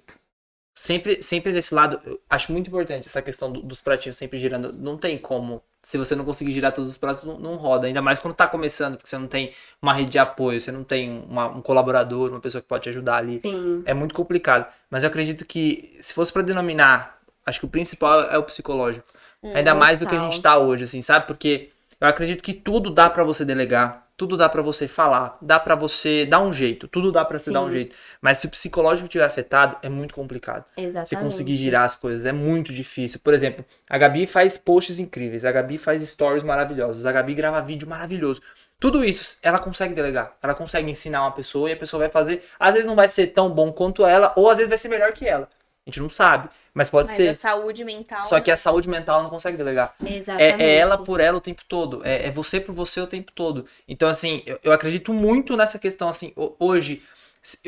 [0.76, 4.74] sempre, sempre desse lado, eu acho muito importante essa questão do- dos pratinhos sempre girando.
[4.74, 5.64] Não tem como.
[5.82, 7.88] Se você não conseguir girar todos os pratos, não, não roda.
[7.88, 10.84] Ainda mais quando tá começando, porque você não tem uma rede de apoio, você não
[10.84, 13.40] tem uma- um colaborador, uma pessoa que pode te ajudar ali.
[13.42, 13.84] Sim.
[13.86, 14.66] É muito complicado.
[14.90, 19.06] Mas eu acredito que, se fosse pra denominar, acho que o principal é o psicológico.
[19.54, 21.28] Ainda mais do que a gente tá hoje, assim, sabe?
[21.28, 21.70] Porque
[22.02, 25.76] eu acredito que tudo dá pra você delegar, tudo dá pra você falar, dá pra
[25.76, 27.96] você dar um jeito, tudo dá pra você dar um jeito.
[28.22, 30.64] Mas se o psicológico tiver afetado, é muito complicado.
[30.78, 31.10] Exatamente.
[31.10, 33.20] Você conseguir girar as coisas é muito difícil.
[33.22, 37.62] Por exemplo, a Gabi faz posts incríveis, a Gabi faz stories maravilhosos, a Gabi grava
[37.62, 38.42] vídeo maravilhoso.
[38.80, 42.44] Tudo isso ela consegue delegar, ela consegue ensinar uma pessoa e a pessoa vai fazer.
[42.60, 45.12] Às vezes não vai ser tão bom quanto ela, ou às vezes vai ser melhor
[45.12, 45.50] que ela.
[45.86, 47.30] A gente não sabe, mas pode Mas ser.
[47.30, 48.26] a saúde mental.
[48.26, 49.96] Só que a saúde mental não consegue delegar.
[50.06, 50.62] Exatamente.
[50.62, 52.02] É, é ela por ela o tempo todo.
[52.06, 53.66] É, é você por você o tempo todo.
[53.88, 57.02] Então, assim, eu, eu acredito muito nessa questão, assim, ho- hoje,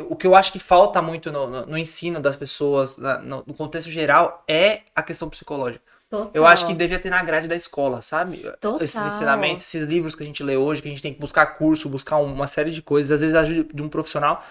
[0.09, 3.43] o que eu acho que falta muito no, no- no ensino das pessoas, na- no,
[3.47, 5.81] no contexto geral, é a questão psicológica.
[6.09, 6.31] Total.
[6.33, 8.37] Eu acho que devia ter na grade da escola, sabe?
[8.61, 8.81] Total.
[8.81, 11.45] Esses ensinamentos, esses livros que a gente lê hoje, que a gente tem que buscar
[11.57, 14.43] curso, buscar uma série de coisas, às vezes a ajuda de um profissional,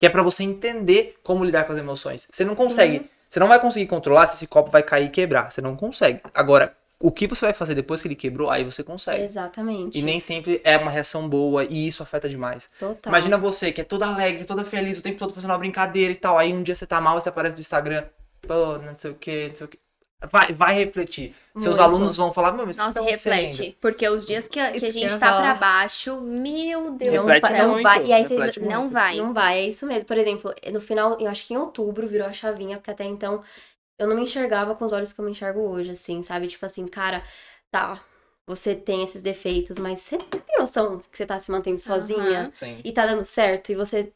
[0.00, 2.26] que é pra você entender como lidar com as emoções.
[2.30, 5.50] Você não consegue, você não vai conseguir controlar se esse copo vai cair e quebrar,
[5.50, 6.20] você não consegue.
[6.34, 9.24] Agora, o que você vai fazer depois que ele quebrou, aí você consegue.
[9.24, 9.98] Exatamente.
[9.98, 12.68] E nem sempre é uma reação boa e isso afeta demais.
[12.78, 13.10] Total.
[13.10, 16.14] Imagina você que é toda alegre, toda feliz, o tempo todo fazendo uma brincadeira e
[16.14, 16.36] tal.
[16.36, 18.04] Aí um dia você tá mal e você aparece no Instagram.
[18.46, 19.78] Pô, não sei o que, não sei o que.
[20.30, 21.34] Vai, vai refletir.
[21.56, 21.82] Seus Muito.
[21.82, 23.76] alunos vão falar, meu, mas Nossa, tá acontecendo?" reflete.
[23.80, 25.42] Porque os dias que, a- que a gente tá falar.
[25.42, 27.14] pra baixo, meu Deus.
[27.14, 28.06] Não, Reflete vai, não muito, vai.
[28.06, 28.60] E aí você muito.
[28.62, 29.16] Não vai.
[29.16, 30.06] Não vai, é isso mesmo.
[30.06, 33.42] Por exemplo, no final, eu acho que em outubro virou a chavinha, porque até então
[33.98, 36.46] eu não me enxergava com os olhos que eu me enxergo hoje, assim, sabe?
[36.46, 37.22] Tipo assim, cara,
[37.70, 38.00] tá,
[38.46, 42.80] você tem esses defeitos, mas você tem noção que você tá se mantendo sozinha Sim.
[42.84, 44.10] e tá dando certo e você.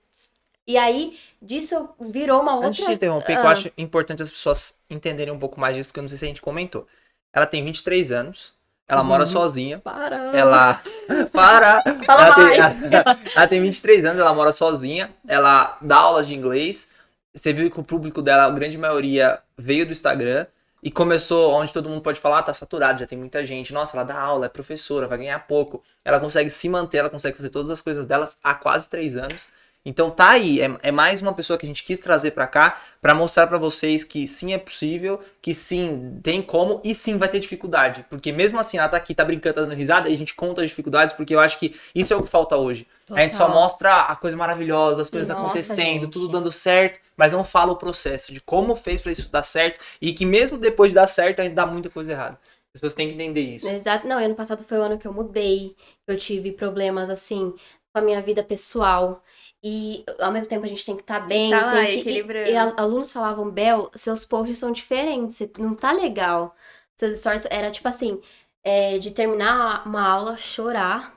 [0.67, 2.69] E aí, disso virou uma outra.
[2.69, 3.53] Antes de interromper, que eu Ah.
[3.53, 6.29] acho importante as pessoas entenderem um pouco mais disso, que eu não sei se a
[6.29, 6.87] gente comentou.
[7.33, 8.53] Ela tem 23 anos,
[8.89, 9.07] ela Uhum.
[9.07, 9.79] mora sozinha.
[9.79, 10.17] Para!
[10.37, 10.83] Ela.
[11.33, 11.83] Para!
[12.05, 16.91] Fala ela, tem, ela tem 23 anos, ela mora sozinha, ela dá aulas de inglês.
[17.35, 20.47] Você viu que o público dela, a grande maioria, veio do Instagram
[20.83, 23.73] e começou onde todo mundo pode falar, ah, tá saturado, já tem muita gente.
[23.75, 25.83] Nossa, ela dá aula, é professora, vai ganhar pouco.
[26.05, 29.47] Ela consegue se manter, ela consegue fazer todas as coisas delas há quase três anos.
[29.89, 32.77] Então tá aí, é, é mais uma pessoa que a gente quis trazer pra cá
[33.01, 37.29] pra mostrar pra vocês que sim é possível, que sim tem como e sim vai
[37.29, 38.05] ter dificuldade.
[38.11, 40.61] Porque mesmo assim ela tá aqui, tá brincando, tá dando risada e a gente conta
[40.61, 42.85] as dificuldades porque eu acho que isso é o que falta hoje.
[43.09, 43.63] A gente só Total.
[43.63, 46.11] mostra a coisa maravilhosa, as coisas Nossa, acontecendo, gente.
[46.11, 49.79] tudo dando certo, mas não fala o processo de como fez pra isso dar certo
[50.03, 52.41] e que mesmo depois de dar certo ainda dá muita coisa errada.
[52.75, 53.69] As pessoas têm que entender isso.
[53.69, 54.07] Exato.
[54.07, 55.77] Não, ano passado foi o ano que eu mudei.
[56.09, 57.55] Eu tive problemas, assim,
[57.93, 59.23] com a minha vida pessoal.
[59.63, 61.51] E ao mesmo tempo a gente tem que estar bem.
[61.51, 62.01] Tá lá, que...
[62.01, 62.51] equilibrando.
[62.51, 66.55] E, e alunos falavam, Bel, seus posts são diferentes, não tá legal.
[66.97, 68.21] Seus stories era tipo assim,
[68.65, 71.15] é, de terminar uma aula, chorar,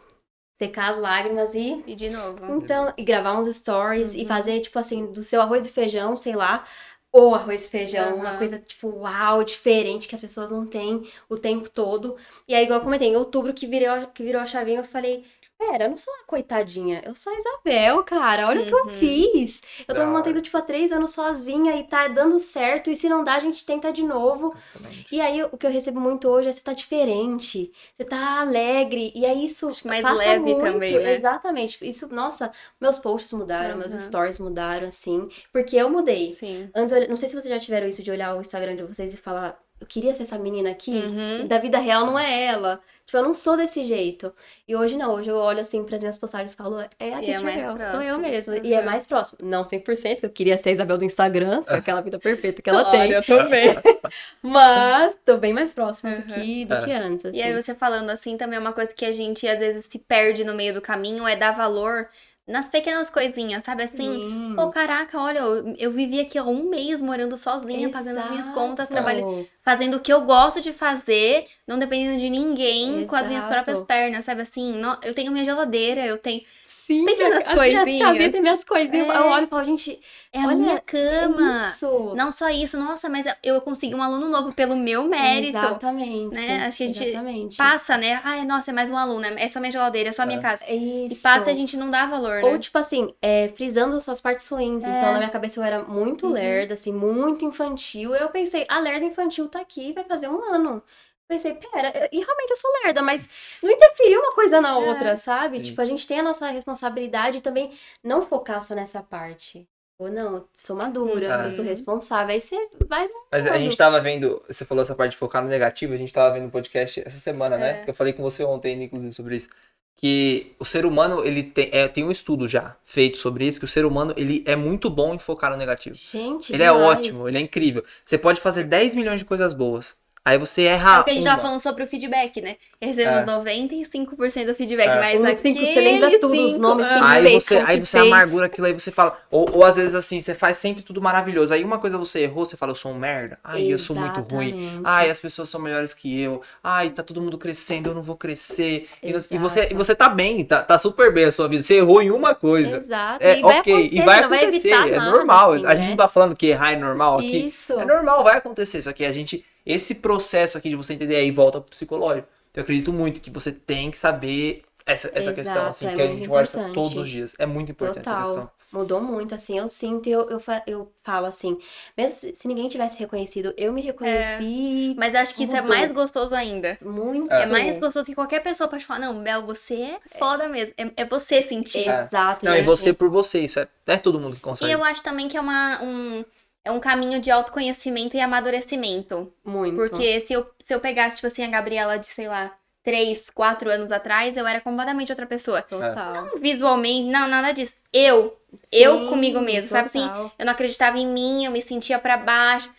[0.53, 1.83] secar as lágrimas e.
[1.87, 2.37] E de novo.
[2.55, 4.21] Então, e gravar uns stories Uhum.
[4.21, 6.65] e fazer, tipo assim, do seu arroz e feijão, sei lá,
[7.11, 8.37] ou arroz e feijão, uma Aham.
[8.37, 12.17] coisa, tipo, uau, diferente, que as pessoas não têm o tempo todo.
[12.47, 15.25] E aí, igual eu comentei, em outubro que virou, que virou a chavinha, eu falei,
[15.59, 18.85] pera, eu não sou uma coitadinha, eu sou a Isabel, cara, olha o que eu
[18.85, 18.89] Uhum.
[18.99, 19.61] fiz.
[19.87, 22.95] Eu tô Da me mantendo, tipo, há três anos sozinha e tá dando certo, e
[22.95, 24.55] se não dá, a gente tenta de novo.
[24.55, 25.07] Exatamente.
[25.11, 29.11] E aí, o que eu recebo muito hoje é você tá diferente, você tá alegre,
[29.13, 30.59] e aí isso Acho que mais passa leve muito.
[30.63, 31.15] também, né?
[31.15, 31.85] Exatamente.
[31.87, 33.99] Isso, nossa, meus posts mudaram, meus Uhum.
[33.99, 36.31] stories mudaram, assim, porque eu mudei.
[36.31, 36.69] Sim.
[36.73, 39.13] Antes, eu- não sei se vocês já tiveram isso de olhar o Instagram de vocês
[39.13, 41.47] e falar, eu queria ser essa menina aqui, Uhum.
[41.47, 42.81] da vida real não é ela.
[43.09, 44.31] Tipo, eu não sou desse jeito.
[44.67, 47.21] E hoje não, hoje eu olho assim pras minhas postagens e falo, é a é
[47.21, 48.57] Teacher mais Bel, sou eu mesma.
[48.63, 48.85] E é Uhum.
[48.85, 49.39] mais próximo.
[49.41, 52.69] Não 100%, que eu queria ser a Isabel do Instagram, com aquela vida perfeita que
[52.69, 53.11] ela Claro, tem.
[53.11, 53.69] eu também.
[54.43, 56.39] Mas tô bem mais próxima do Uhum.
[56.39, 56.81] que, do É.
[56.85, 57.37] que antes, assim.
[57.37, 60.43] E aí você falando assim, também uma coisa que a gente às vezes se perde
[60.43, 62.07] no meio do caminho é dar valor
[62.49, 63.83] nas pequenas coisinhas, sabe?
[63.83, 64.53] Assim, Sim.
[64.55, 68.49] pô, caraca, olha, eu, eu vivi aqui há um mês morando sozinha, pagando as minhas
[68.49, 68.91] contas, Exato.
[68.91, 73.45] trabalhando, fazendo o que eu gosto de fazer, não dependendo de ninguém, com as minhas
[73.45, 73.53] Exato.
[73.55, 74.41] próprias pernas, sabe?
[74.41, 76.41] Assim, no- eu tenho minha geladeira, eu tenho.
[76.71, 78.31] Sim, Pequenas a- as minhas coisinhas.
[78.31, 79.09] tem minhas coisinhas.
[79.09, 79.17] É.
[79.17, 79.99] Eu olho e falo, gente,
[80.31, 81.69] É a Olha, minha cama.
[81.73, 82.13] isso.
[82.15, 85.57] Não só isso, nossa, mas eu consegui um aluno novo pelo meu mérito.
[85.57, 86.35] Exatamente.
[86.35, 86.65] né?
[86.67, 87.57] Acho que a gente Exatamente.
[87.57, 88.21] Passa, né?
[88.23, 90.63] Ai, nossa, é mais um aluno, é só minha geladeira, é só a minha casa.
[90.71, 91.15] Isso.
[91.15, 92.59] E passa e a gente não dá valor, Ou, né?
[92.59, 94.83] tipo assim, é, frisando suas partes ruins.
[94.83, 94.87] É.
[94.87, 96.33] Então, na minha cabeça, eu era muito Uhum.
[96.33, 98.13] lerda, assim, muito infantil.
[98.13, 100.83] Eu pensei, a lerda infantil tá aqui, vai fazer um ano.
[101.29, 103.29] Pensei, pera, e realmente eu sou lerda, mas
[103.61, 105.57] não interferiu uma coisa na É, outra, sabe?
[105.57, 105.61] sim.
[105.61, 107.71] Tipo, a gente tem a nossa responsabilidade também
[108.03, 109.67] não focar só nessa parte.
[109.99, 111.45] Ou não, eu sou madura, Uhum.
[111.45, 112.33] eu sou responsável.
[112.33, 112.55] Aí você
[112.87, 113.07] vai.
[113.31, 116.11] Mas a gente tava vendo, você falou essa parte de focar no negativo, a gente
[116.11, 117.81] tava vendo um podcast essa semana, né?
[117.81, 117.83] É.
[117.83, 119.49] Que eu falei com você ontem, inclusive, sobre isso.
[119.97, 123.65] Que o ser humano, ele tem, é, tem um estudo já feito sobre isso, que
[123.65, 125.95] o ser humano, ele é muito bom em focar no negativo.
[125.95, 126.87] Gente, Ele é demais.
[126.97, 127.83] ótimo, ele é incrível.
[128.05, 129.97] Você pode fazer 10 milhões de coisas boas.
[130.23, 131.29] Aí você erra É o que a gente uma.
[131.31, 132.57] tava falando sobre o feedback, né?
[132.81, 133.25] Recebemos É.
[133.25, 134.95] 95% do feedback, É.
[134.99, 137.57] mas Os aquele cinco, você lembra tudo, os cinco, nomes que ah, Aí fez, você,
[137.57, 138.11] aí você fez.
[138.13, 139.17] amargura aquilo, aí você fala.
[139.31, 141.53] Ou, ou às vezes assim, você faz sempre tudo maravilhoso.
[141.53, 143.39] Aí uma coisa você errou, você fala, eu sou um merda.
[143.43, 144.49] Ai, eu sou muito ruim.
[144.49, 144.81] Exatamente.
[144.85, 146.41] Ai, as pessoas são melhores que eu.
[146.63, 148.87] Ai, tá todo mundo crescendo, eu não vou crescer.
[149.01, 151.63] E, e você, e você tá bem, tá, tá super bem a sua vida.
[151.63, 152.77] Você errou em uma coisa.
[152.77, 153.23] Exato.
[153.25, 154.69] É e vai ok, acontecer, e vai acontecer.
[154.69, 155.53] evitar é normal.
[155.53, 155.89] assim, a gente né?
[155.89, 157.47] não tá falando que errar é normal aqui.
[157.47, 157.73] Isso.
[157.73, 158.81] É normal, vai acontecer.
[158.81, 159.43] Só que a gente.
[159.65, 162.27] Esse processo aqui de você entender aí volta pro psicológico.
[162.51, 165.95] Então, eu acredito muito que você tem que saber essa, essa Exato, questão, assim, é
[165.95, 166.73] que a gente conversa importante.
[166.75, 167.35] todos os dias.
[167.37, 168.25] É muito importante essa Total.
[168.25, 168.51] questão.
[168.71, 171.57] Mudou muito, assim, eu sinto e eu, eu, eu falo assim,
[171.97, 175.75] mesmo se, ninguém tivesse reconhecido, eu me reconheci Mas eu acho que isso é Mudou.
[175.75, 176.77] mais gostoso ainda.
[176.83, 177.31] muito.
[177.31, 180.73] É mais gostoso que qualquer pessoa pode falar, não, Mel, você é foda mesmo.
[180.77, 181.87] É, é você sentir.
[181.89, 182.45] Exato.
[182.45, 182.59] Não, né?
[182.59, 184.71] e você por você, isso é, é todo mundo que E consegue.
[184.71, 186.23] eu acho também que é uma, um,
[186.69, 189.31] é um caminho de autoconhecimento e amadurecimento.
[189.43, 189.75] Muito.
[189.75, 192.53] Porque se eu, se eu pegasse, tipo assim, a Gabriela de, sei lá,
[192.83, 195.61] 3, 4 anos atrás, eu era completamente outra pessoa.
[195.61, 196.13] Total.
[196.13, 197.77] Não visualmente, não, nada disso.
[197.91, 198.37] Eu,
[198.71, 200.07] eu Sim, comigo mesmo, sabe assim?
[200.07, 200.31] total.
[200.37, 202.71] Eu não acreditava em mim, eu me sentia pra baixo.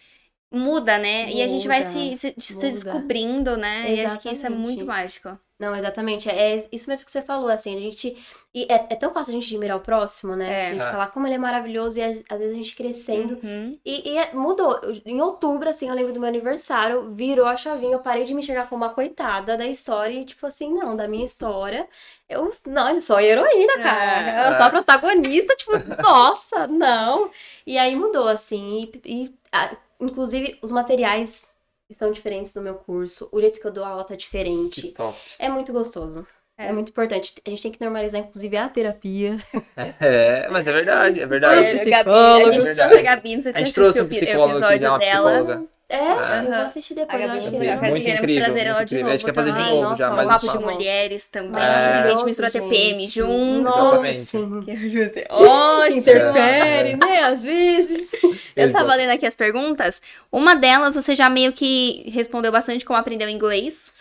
[0.52, 1.30] Muda, né?
[1.30, 2.66] e a gente vai Muda, se, se, se muda.
[2.70, 3.94] descobrindo, né?
[3.94, 4.60] E acho que isso é Exatamente.
[4.60, 5.38] muito mágico.
[5.60, 6.28] Não, exatamente.
[6.28, 8.16] É é isso mesmo que você falou, assim, a gente.
[8.52, 10.50] E é, é tão fácil a gente admirar o próximo, né?
[10.50, 10.66] É.
[10.68, 10.90] A gente É.
[10.90, 13.38] falar como ele é maravilhoso e às, às vezes a gente crescendo.
[13.44, 13.78] Uhum.
[13.84, 14.80] E, e é- mudou.
[15.04, 18.40] Em outubro, assim, eu lembro do meu aniversário, virou a chavinha, eu parei de me
[18.40, 21.86] enxergar como uma coitada da história e, tipo assim, não, da minha história.
[22.28, 24.46] Eu, não, eu sou a heroína, cara.
[24.46, 24.50] É.
[24.50, 27.30] Eu sou a protagonista, tipo, nossa, não.
[27.66, 31.49] E aí mudou, assim, e, e, ah, inclusive os materiais
[31.94, 34.92] são diferentes do meu curso, o jeito que eu dou aula tá Que diferente.
[34.92, 35.18] top.
[35.38, 36.26] É muito gostoso.
[36.58, 36.66] É.
[36.66, 36.72] É.
[36.72, 37.34] muito importante.
[37.46, 39.36] A gente tem que normalizar, inclusive, a terapia.
[39.98, 41.64] É, mas é verdade, é verdade.
[41.64, 43.02] É, Gabi, a gente É trouxe a.
[43.02, 44.98] Gabi, não sei se A você gente trouxe assistiu um o psicólogo uma dela.
[44.98, 45.64] psicóloga.
[45.92, 47.78] É, eu vou assistir A depois, eu acho que legal.
[47.78, 50.12] Muito Queremos incrível, trazer ela de novo A gente quer fazer de novo Nossa, já,
[50.12, 51.60] um papo de mulheres também.
[51.60, 52.02] É.
[52.04, 53.10] A gente misturou TPM gente.
[53.10, 53.64] juntos.
[53.64, 54.60] Nossa, sim.
[54.64, 55.10] Que ajuda.
[55.10, 55.96] Que Ótimo!
[55.98, 57.20] interfere, né?
[57.24, 58.10] Às vezes.
[58.54, 60.00] Eu tava lendo aqui as perguntas.
[60.30, 63.92] Uma delas você já meio que respondeu bastante como aprendeu inglês.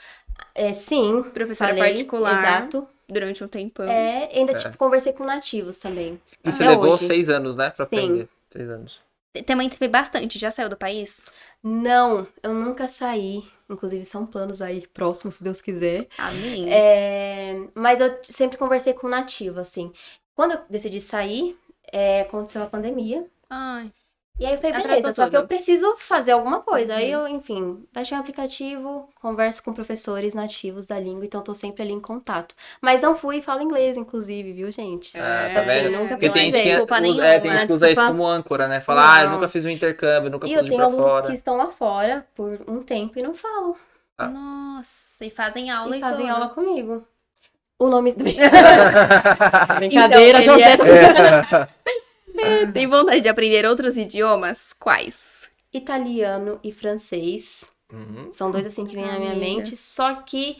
[0.53, 1.23] É, sim.
[1.33, 2.37] Professora falei, particular.
[2.37, 2.87] Exato.
[3.07, 3.89] Durante um tempão.
[3.89, 4.55] É, ainda, É.
[4.55, 6.21] tipo, conversei com nativos também.
[6.45, 7.05] E você levou hoje.
[7.05, 7.95] seis anos, né, pra Sim.
[7.97, 8.29] aprender.
[8.51, 9.01] Seis anos.
[9.45, 10.37] Também teve bastante.
[10.37, 11.25] Já saiu do país?
[11.63, 13.43] Não, eu nunca saí.
[13.69, 16.07] Inclusive, são planos aí próximos, se Deus quiser.
[16.17, 16.71] Amém.
[16.71, 19.93] É, mas eu sempre conversei com nativo, assim.
[20.33, 21.55] Quando eu decidi sair,
[21.91, 23.27] é, aconteceu a pandemia.
[23.49, 23.91] Ai.
[24.39, 25.41] E aí eu falei, Atrasou beleza, só que tudo.
[25.41, 26.95] eu preciso fazer alguma coisa.
[26.95, 31.83] Aí eu, enfim, baixei um aplicativo, converso com professores nativos da língua, então tô sempre
[31.83, 32.55] ali em contato.
[32.81, 35.17] Mas não fui e falo inglês, inclusive, viu, gente?
[35.19, 35.91] Ah, É, tá assim, vendo?
[35.91, 38.67] nunca Porque tem gente que, usa, nenhuma, é, tem gente que usa isso como âncora,
[38.69, 38.79] né?
[38.79, 41.11] Fala, ah, eu nunca fiz um intercâmbio, nunca E pude eu ir tenho pra alunos
[41.11, 41.27] fora.
[41.27, 43.75] que estão lá fora por um tempo e não falam.
[44.17, 44.27] Ah.
[44.27, 46.35] Nossa, e fazem aula e e, fazem tudo.
[46.35, 47.05] aula comigo.
[47.77, 48.23] O nome do.
[49.77, 50.73] Brincadeira, Então, ele
[52.41, 52.71] José.
[52.71, 54.73] Tem vontade de aprender outros idiomas?
[54.73, 55.49] Quais?
[55.73, 57.69] Italiano e francês.
[57.91, 58.31] Uhum.
[58.31, 59.75] São dois assim que vêm na minha mente.
[59.77, 60.57] Só que.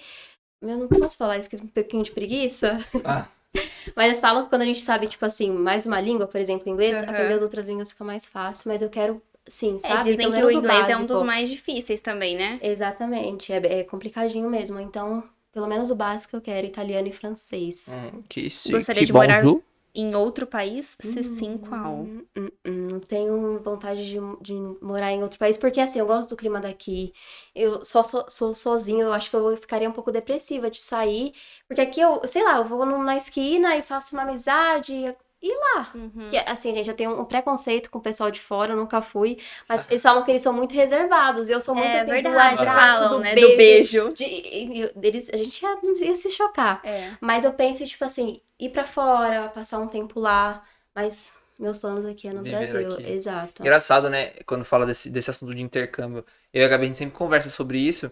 [0.61, 2.77] Eu não posso falar isso, que é um pouquinho de preguiça.
[3.05, 3.27] Ah.
[3.95, 6.69] Mas eles falam que quando a gente sabe, tipo assim, mais uma língua, por exemplo,
[6.69, 7.09] inglês, Aham.
[7.09, 8.69] aprender as outras línguas fica mais fácil.
[8.71, 10.03] Mas eu quero, sim, É, sabe?
[10.03, 11.07] dizem Pelo que o inglês é um básico.
[11.07, 12.59] dos mais difíceis também, né?
[12.61, 13.51] Exatamente.
[13.53, 14.79] É, é complicadinho mesmo.
[14.79, 17.85] Então, pelo menos o básico eu quero, italiano e francês.
[17.87, 19.63] Hum, que chique, Gostaria que de morar- bonjour.
[19.93, 22.03] Em outro país, se sim, qual?
[22.03, 26.05] Hum, hum, hum, Não tenho vontade de, de morar em outro país, porque assim, eu
[26.05, 27.13] gosto do clima daqui.
[27.55, 31.33] Eu só sou, sou sozinha, eu acho que eu ficaria um pouco depressiva de sair.
[31.67, 35.15] Porque aqui eu, sei lá, eu vou numa esquina e faço uma amizade.
[35.41, 35.89] E lá?
[35.95, 36.29] Uhum.
[36.29, 39.37] Que, assim, gente, eu tenho um preconceito com o pessoal de fora, eu nunca fui.
[39.69, 41.47] Mas eles falam que eles são muito reservados.
[41.47, 43.33] E eu sou muito É assim, verdade, do abraço, falam, do né?
[43.35, 43.49] beijo.
[43.51, 44.13] Do beijo.
[44.13, 45.75] De, e- e- eles, a gente ia,
[46.07, 46.81] ia se chocar.
[46.83, 47.11] É.
[47.21, 50.61] Mas eu penso, tipo assim, ir pra fora, passar um tempo lá.
[50.93, 52.93] Mas meus planos aqui é no Viver Brasil.
[52.95, 53.09] aqui.
[53.09, 53.61] Exato.
[53.61, 54.31] Engraçado, né?
[54.45, 56.25] Quando fala desse, desse assunto de intercâmbio.
[56.53, 58.11] Eu e a Gabi, a gente sempre conversa sobre isso.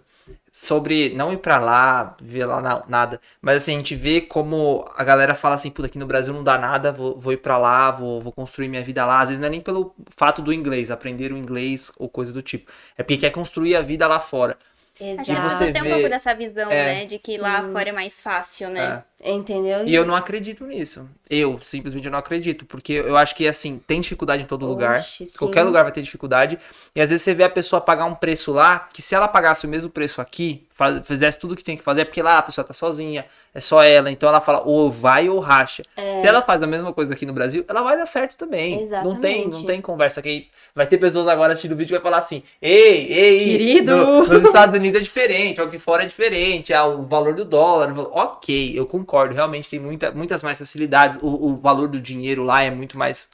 [0.52, 3.22] Sobre não ir pra lá, viver lá na- nada.
[3.40, 6.44] Mas assim, a gente vê como a galera fala assim, puta, aqui no Brasil não
[6.44, 9.20] dá nada, vou, vou ir pra lá, vou, vou construir minha vida lá.
[9.20, 12.42] Às vezes não é nem pelo fato do inglês, aprender o inglês ou coisa do
[12.42, 12.72] tipo.
[12.98, 14.58] É porque quer construir a vida lá fora.
[15.00, 15.28] Exato.
[15.28, 16.86] você pessoas têm um vê- pouco dessa visão, É.
[16.86, 17.06] né?
[17.06, 19.04] De que lá fora é mais fácil, né?
[19.17, 19.17] É.
[19.24, 19.86] Entendeu?
[19.86, 21.10] E eu não acredito nisso.
[21.30, 22.66] Eu, simplesmente, não acredito.
[22.66, 25.00] Porque eu acho que, assim, tem dificuldade em todo lugar.
[25.00, 25.38] Oxe, sim.
[25.38, 26.58] Qualquer lugar vai ter dificuldade.
[26.96, 29.66] E às vezes você vê a pessoa pagar um preço lá, que se ela pagasse
[29.66, 32.38] o mesmo preço aqui, faz- fizesse tudo o que tem que fazer, é porque lá
[32.38, 34.10] a pessoa tá sozinha, é só ela.
[34.12, 35.82] Então ela fala, ou vai ou racha.
[35.98, 36.22] É.
[36.22, 38.88] Se ela faz a mesma coisa aqui no Brasil, ela vai dar certo também.
[38.88, 39.66] Não tem, não Exatamente.
[39.66, 40.48] tem conversa aqui.
[40.74, 43.96] Vai ter pessoas agora assistindo o vídeo que vai falar assim, ei, ei, Querido.
[43.98, 47.92] no- nos Estados Unidos é diferente, aqui fora é diferente, ah, o valor do dólar.
[48.12, 51.18] Ok, eu concordo, realmente tem muita, muitas mais facilidades.
[51.22, 53.30] O, o valor do dinheiro lá é muito mais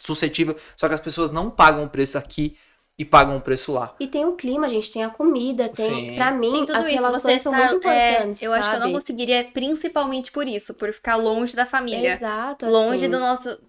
[0.00, 2.56] suscetível, só que as pessoas não pagam o preço aqui
[2.98, 3.94] e pagam o preço lá.
[4.00, 5.86] E tem o clima, gente, tem a comida, tem.
[5.86, 6.14] Sim.
[6.16, 7.68] Pra mim, Tem tudo as isso, relações você são está.
[7.68, 8.42] muito é, importantes.
[8.42, 8.94] eu acho que eu não sabe?
[8.94, 12.14] conseguiria, principalmente por isso, por ficar longe da família.
[12.14, 12.66] Exato.
[12.66, 13.10] longe assim.
[13.10, 13.60] do nosso.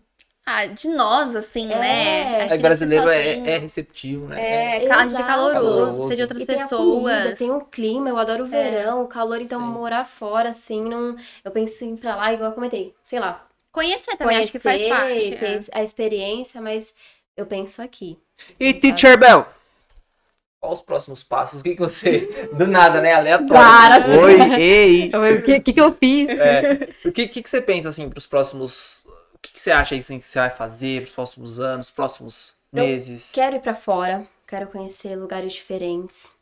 [0.51, 1.75] Ah, de nós, assim, É.
[1.79, 2.37] né?
[2.41, 4.41] Acho ser brasileiro é, é receptivo, né?
[4.41, 5.95] É, É, a gente é caloroso, Caloroso.
[5.97, 7.13] precisa de outras E tem a pessoas.
[7.13, 9.67] comida, tem o clima, eu adoro o verão, o calor, então Sim.
[9.67, 11.15] morar fora, assim, não.
[11.45, 14.57] Eu penso em ir pra lá, igual eu comentei, sei lá, Conhecer também, acho que
[14.57, 15.37] faz conhecer, parte.
[15.37, 15.79] ter é.
[15.79, 16.95] a experiência, mas
[17.37, 18.17] eu penso aqui.
[18.59, 19.45] E assim, Teacher Bell?
[20.59, 21.61] Qual os próximos passos?
[21.61, 22.49] O que, que você.
[22.53, 23.13] Do nada, né?
[23.13, 23.53] Aleatório.
[23.53, 24.05] Para.
[24.19, 25.11] Oi, ei.
[25.15, 26.29] O que, que, que eu fiz?
[26.31, 28.98] É, o que, que, que você pensa, assim, pros próximos.
[29.39, 32.53] O que, que você acha aí assim, que você vai fazer pros próximos anos, próximos
[32.73, 33.31] Eu meses?
[33.33, 36.38] Quero ir pra fora, quero conhecer lugares diferentes.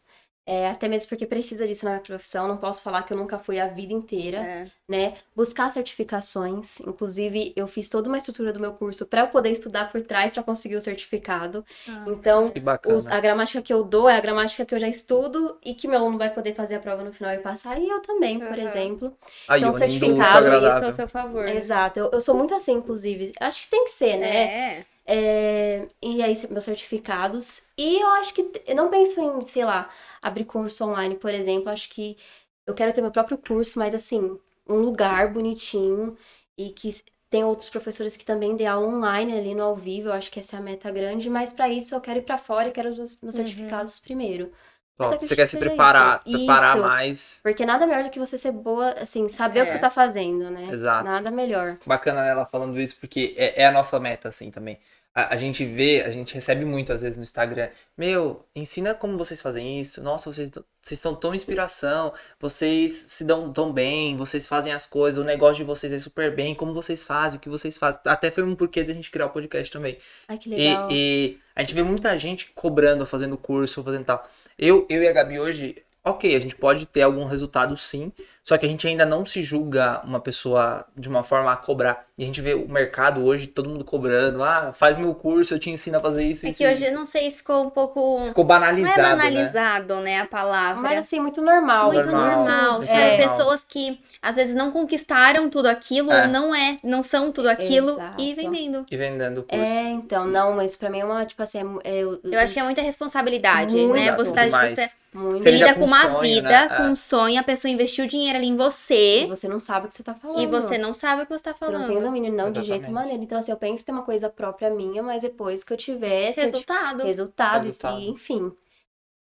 [0.49, 3.37] É, até mesmo porque precisa disso na minha profissão, não posso falar que eu nunca
[3.37, 4.37] fui a vida inteira.
[4.37, 4.67] É.
[4.89, 5.15] né?
[5.35, 6.79] Buscar certificações.
[6.79, 10.31] Inclusive, eu fiz toda uma estrutura do meu curso para eu poder estudar por trás
[10.31, 11.65] para conseguir o certificado.
[11.85, 12.05] Ah.
[12.07, 12.53] Então,
[12.85, 15.89] os- a gramática que eu dou é a gramática que eu já estudo e que
[15.89, 18.47] meu aluno vai poder fazer a prova no final e passar, e eu também, por
[18.47, 18.59] Aham.
[18.59, 19.17] exemplo.
[19.49, 21.47] Aí, então, unindo o útil ao certificado, Usar isso ao seu favor.
[21.49, 23.33] Exato, eu, eu sou muito assim, inclusive.
[23.41, 24.43] Acho que tem que ser, né?
[24.45, 24.85] É.
[25.07, 27.63] É, e aí, meus certificados.
[27.77, 28.51] E eu acho que.
[28.67, 29.89] Eu não penso em, sei lá,
[30.21, 31.69] abrir curso online, por exemplo.
[31.69, 32.17] Acho que
[32.65, 34.37] eu quero ter meu próprio curso, mas assim,
[34.67, 36.17] um lugar bonitinho
[36.57, 36.89] e que
[37.29, 40.09] tem outros professores que também dê aula online ali no ao vivo.
[40.09, 41.29] Eu acho que essa é a meta grande.
[41.29, 43.31] Mas pra isso eu quero ir pra fora e quero os meus, Uhum.
[43.31, 44.51] certificados primeiro.
[44.99, 46.37] Mas você quer que se preparar, isso.
[46.37, 46.87] preparar Isso.
[46.87, 47.39] mais.
[47.43, 49.73] Porque nada melhor do que você ser boa, assim, saber o que É.
[49.75, 50.69] você tá fazendo, né?
[50.71, 51.05] Exato.
[51.05, 51.77] Nada melhor.
[51.85, 54.79] Bacana ela falando isso, porque é, é a nossa meta, assim, também.
[55.17, 57.69] A, a gente vê, a gente recebe muito, às vezes, no Instagram.
[57.97, 59.99] Meu, ensina como vocês fazem isso.
[60.03, 62.13] Nossa, vocês, vocês são tão inspiração.
[62.39, 64.15] Vocês se dão tão bem.
[64.15, 65.17] Vocês fazem as coisas.
[65.19, 66.53] O negócio de vocês é super bem.
[66.53, 67.99] Como vocês fazem, o que vocês fazem.
[68.05, 69.97] Até foi um porquê da gente criar o podcast também.
[70.27, 70.89] Ai, que E, legal.
[70.91, 74.29] e a gente vê muita gente cobrando, fazendo curso, fazendo tal.
[74.55, 78.11] Eu, eu e a Gabi hoje, ok, a gente pode ter algum resultado sim,
[78.47, 82.05] só que a gente ainda não se julga uma pessoa de uma forma a cobrar.
[82.17, 85.59] E a gente vê o mercado hoje, todo mundo cobrando, ah, faz meu curso, eu
[85.59, 86.95] te ensino a fazer isso, É isso, que hoje, isso.
[86.95, 88.23] não sei, ficou um pouco.
[88.23, 89.09] Ficou Não banalizado, é né?
[89.09, 90.81] banalizado, né, a palavra.
[90.81, 91.91] Mas assim, muito normal.
[91.91, 92.83] muito normal, normal, é.
[92.85, 92.99] sabe?
[93.01, 93.17] É.
[93.17, 96.21] Pessoas que às vezes não conquistaram tudo aquilo, É.
[96.23, 98.21] ou não é, não são tudo aquilo Exato.
[98.21, 98.85] e vendendo.
[98.89, 99.63] E vendendo o curso.
[99.63, 102.53] É, então, não, mas pra mim é uma, tipo assim, é, é, eu, Eu acho
[102.53, 103.93] que é muita responsabilidade, Muito.
[103.93, 104.15] né?
[104.15, 105.41] Você tá você muito.
[105.41, 106.67] Você lida com com uma sonho, vida, né?
[106.67, 106.89] com É.
[106.89, 109.95] um sonho, a pessoa investiu dinheiro ali em E você você não sabe o que
[109.95, 110.41] você tá falando.
[110.41, 112.03] e você não sabe o que você tá Você não tem falando.
[112.05, 112.93] domínio, não, de jeito Exatamente.
[112.93, 113.23] maneiro.
[113.23, 116.33] Então, assim, eu penso em ter uma coisa própria minha, mas depois que eu tiver
[116.33, 117.03] Resultado.
[117.03, 117.99] resultado, Resultado.
[117.99, 118.51] E, enfim.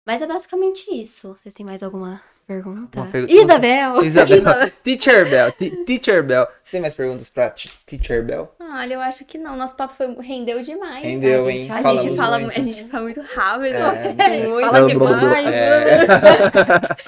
[0.07, 1.35] Mas é basicamente isso.
[1.37, 3.01] Vocês têm mais alguma pergunta?
[3.01, 4.05] Uma pergunta- Isabel!
[4.05, 4.71] Isabel.
[4.85, 5.51] Teacher Bell.
[5.51, 6.47] Te- Teacher Bell.
[6.63, 8.55] Você tem mais perguntas pra Te- Teacher Bell?
[8.61, 9.57] Olha, eu acho que não.
[9.57, 11.03] Nosso papo foi, rendeu demais.
[11.03, 11.61] Rendeu, a hein?
[11.63, 12.57] gente- A Falamos gente, fala, muito.
[12.59, 13.75] a gente fala muito rápido.
[13.75, 14.47] É.
[14.47, 15.21] muito Fala demais.
[15.21, 15.47] demais.
[15.57, 16.07] É.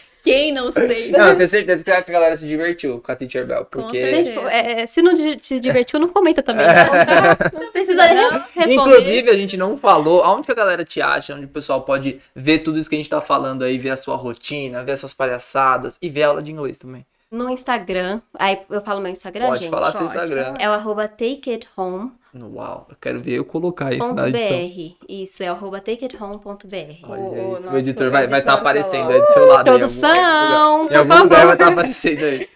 [0.22, 1.10] Quem não sei.
[1.10, 3.98] Não, eu tenho certeza que a galera se divertiu com a Teacher Bell, porque...
[4.00, 4.40] certeza.
[4.40, 6.66] Gente, é, se não te divertiu, não comenta também.
[6.66, 8.30] Não, não precisa Não.
[8.30, 8.72] res- responder.
[8.74, 12.20] Inclusive, a gente não falou aonde que a galera te acha, onde o pessoal pode
[12.34, 15.00] ver tudo isso que a gente tá falando aí, ver a sua rotina, ver as
[15.00, 17.04] suas palhaçadas e ver a aula de inglês também.
[17.30, 19.70] No Instagram, aí eu falo meu Instagram, pode gente.
[19.70, 20.54] falar seu pode Instagram.
[20.58, 22.08] É o arroba takeithome.br.
[22.40, 24.96] Uau, eu quero ver eu colocar isso na edição.
[25.08, 26.46] Isso, é o arroba takeithome.br.
[27.02, 29.68] Olha O- isso, o editor vai estar editor aparecendo aí do seu lado.
[29.68, 32.48] aí, em algum- Produção, Em algum lugar vai estar aparecendo aí.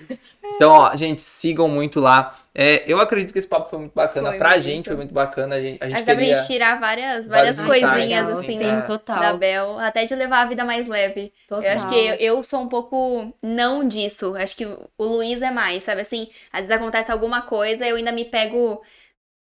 [0.54, 2.36] Então, ó, gente, sigam muito lá.
[2.54, 4.30] É, eu acredito que esse papo foi muito bacana.
[4.30, 4.62] Foi pra muito.
[4.62, 5.54] gente foi muito bacana.
[5.56, 6.36] A gente, a gente Acho que dá pra queria...
[6.36, 8.80] gente tirar várias, várias coisinhas, assim, assim, Sim, é.
[8.82, 9.20] total.
[9.20, 9.78] da Bel.
[9.78, 11.32] Até de levar a vida mais leve.
[11.48, 11.64] Total.
[11.64, 14.34] Eu acho que eu, eu sou um pouco não disso.
[14.36, 16.02] Acho que o Luiz é mais, sabe?
[16.02, 18.82] Assim, às vezes acontece alguma coisa, eu ainda me pego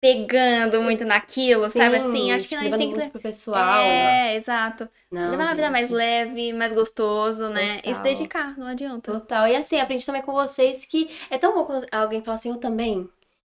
[0.04, 1.96] pegando muito naquilo, sabe?
[1.98, 3.08] Sim, Assim, acho que a gente tem que.
[3.10, 3.82] pro pessoal.
[3.82, 4.86] É, exato.
[5.10, 7.76] Não, levar uma vida mais leve, mais gostoso, né?
[7.78, 8.02] E se Total.
[8.02, 9.12] dedicar, não adianta.
[9.12, 9.48] Total.
[9.48, 12.56] E assim, aprendi também com vocês que é tão bom quando alguém fala assim, eu
[12.58, 13.08] também.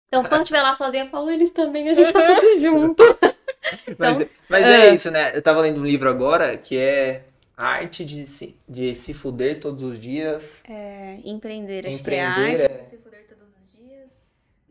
[0.08, 3.02] Então, quando eu estiver lá sozinha, eu falo, eles também, a gente tá tudo junto.
[3.98, 4.88] Mas, Então, mas é.
[4.88, 4.94] é.
[4.94, 5.36] isso, né?
[5.36, 7.24] Eu tava lendo um livro agora que é
[7.56, 10.62] A Arte de se, de se Fuder Todos os Dias.
[10.68, 13.09] É, empreender, acho que é a Empreender arte é- de se fuder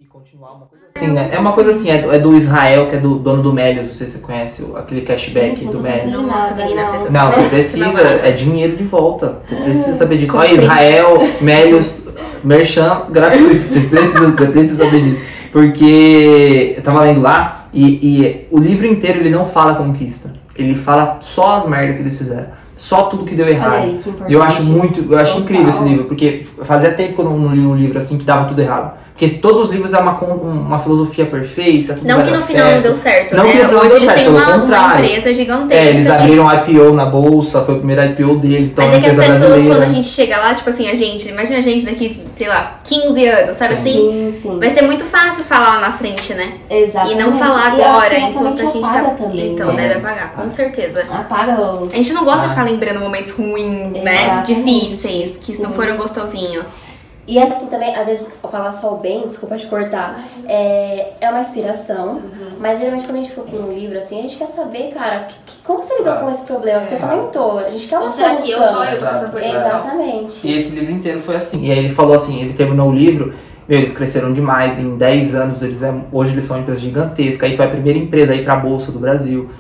[0.08, 1.30] continuar uma coisa assim, né?
[1.32, 3.88] É uma coisa assim, é do, é do Israel, que é do dono do Melios,
[3.88, 6.14] não sei se você conhece aquele cashback não do Melios.
[6.24, 6.91] não.
[6.91, 8.26] precisa Não, você Não, precisa, não.
[8.26, 9.41] é dinheiro de volta.
[9.47, 10.38] Você precisa saber disso.
[10.38, 10.43] Ó.
[10.45, 12.08] Israel, Melios,
[12.43, 13.64] Merchan gratuito.
[13.64, 15.24] Vocês precisam, você precisa saber disso.
[15.52, 20.32] Porque eu tava lendo lá e, e o livro inteiro ele não fala conquista.
[20.56, 22.47] Ele fala só as merdas que eles fizeram.
[22.74, 23.84] Só tudo que deu errado.
[23.84, 24.14] aí, que.
[24.30, 25.43] E eu acho muito, eu acho Total.
[25.43, 28.45] incrível esse livro, porque fazia tempo que eu não li um livro assim que dava
[28.45, 28.93] tudo errado.
[29.20, 32.76] Porque todos os livros é uma, uma filosofia perfeita, tudo Não que no final certo.
[32.76, 33.51] não deu certo, Não né?
[33.51, 35.74] que no final Hoje deu eles certo, pelo uma, uma empresa gigantesca.
[35.76, 38.97] É, eles abriram um IPO na bolsa, foi o primeiro IPO deles, então Mas é
[38.97, 39.76] é que as pessoas, brasileira.
[39.76, 42.80] quando a gente chega lá, tipo assim, a gente, imagina a gente daqui, sei lá,
[42.86, 43.91] 15 anos, sabe assim?
[43.91, 44.57] Sim, sim.
[44.57, 46.53] Vai ser muito fácil falar lá na frente, né?
[46.70, 47.20] Exatamente.
[47.20, 49.15] E não falar E agora, enquanto a gente apaga tá.
[49.15, 49.51] também.
[49.51, 49.89] então, né?
[49.89, 51.03] deve apagar, com certeza.
[51.11, 51.93] Apaga os...
[51.93, 52.49] A gente não gosta de Ah.
[52.51, 54.24] ficar lembrando momentos ruins, né?
[54.24, 54.55] Exatamente.
[54.55, 55.63] Difíceis, que Sim.
[55.63, 56.88] não foram gostosinhos.
[57.32, 61.41] E assim também, às vezes, falar só o bem, desculpa te cortar, é, é uma
[61.41, 62.21] inspiração, Uhum.
[62.59, 65.36] mas geralmente quando a gente procura um livro, assim, a gente quer saber, cara, que-
[65.45, 66.15] que- como você lidou Ah.
[66.17, 66.80] com esse problema?
[66.82, 68.73] Porque eu também tô, a gente quer uma Ou será que eu solução.
[68.73, 69.32] só eu Exato.
[69.32, 69.47] coisa?
[69.47, 70.47] Exatamente.
[70.47, 71.65] E esse livro inteiro foi assim.
[71.67, 73.32] E aí ele falou assim, ele terminou o livro,
[73.67, 77.45] meu, eles cresceram demais, em 10 anos eles é, hoje eles são uma empresa gigantesca,
[77.45, 79.51] aí foi a primeira empresa a ir pra bolsa do Brasil.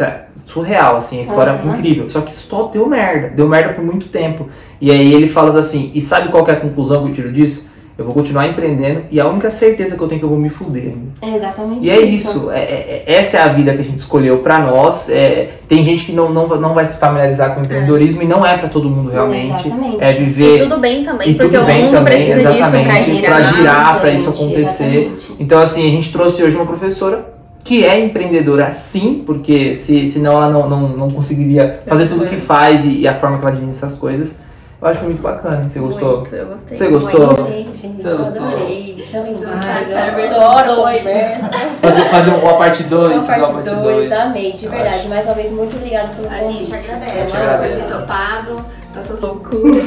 [0.00, 1.74] É surreal, assim, a história é Uhum.
[1.74, 2.08] incrível.
[2.08, 4.48] Só que só deu merda, deu merda por muito tempo.
[4.80, 7.32] E aí ele falando assim, e sabe qual que é a conclusão que eu tiro
[7.32, 7.74] disso?
[7.98, 10.38] Eu vou continuar empreendendo e a única certeza que eu tenho é que eu vou
[10.38, 11.06] me fuder ainda.
[11.22, 13.96] É exatamente E é isso, é- é- é- essa é a vida que a gente
[13.98, 15.08] escolheu pra nós.
[15.08, 18.44] É, tem gente que não, não, não vai se familiarizar com o empreendedorismo e não
[18.44, 19.46] é pra todo mundo realmente.
[19.66, 19.96] Exatamente.
[19.98, 22.42] É E viver tudo bem também, e porque tudo o bem mundo também, precisa disso
[22.48, 23.30] pra exatamente, girar.
[23.32, 24.84] pra girar, pra isso acontecer.
[24.84, 25.34] exatamente.
[25.40, 27.34] Então, assim, a gente trouxe hoje uma professora
[27.66, 32.26] que é empreendedora sim, porque se, senão ela não, não, não conseguiria fazer tudo o
[32.28, 34.36] que faz e, e a forma que ela administra as coisas.
[34.80, 36.16] Eu acho muito bacana, você gostou?
[36.18, 36.76] Muito, eu gostei.
[36.76, 37.26] Você gostou?
[37.26, 37.74] muito.
[37.76, 38.46] Gente, Você eu gostou?
[38.46, 39.02] adorei.
[39.04, 41.50] Chamem Você mais, eu a adoro conversa.
[41.80, 44.12] Fazer, fazer uma parte 2, Uma uma parte parte 2, 2.
[44.12, 44.94] amei, de verdade.
[44.96, 45.08] acho.
[45.08, 46.64] Mais uma vez, muito obrigada pelo A convite.
[46.66, 47.36] gente agradece.
[47.36, 47.86] Agradeço.
[47.94, 48.56] ensopado,
[48.94, 49.84] nossas loucuras.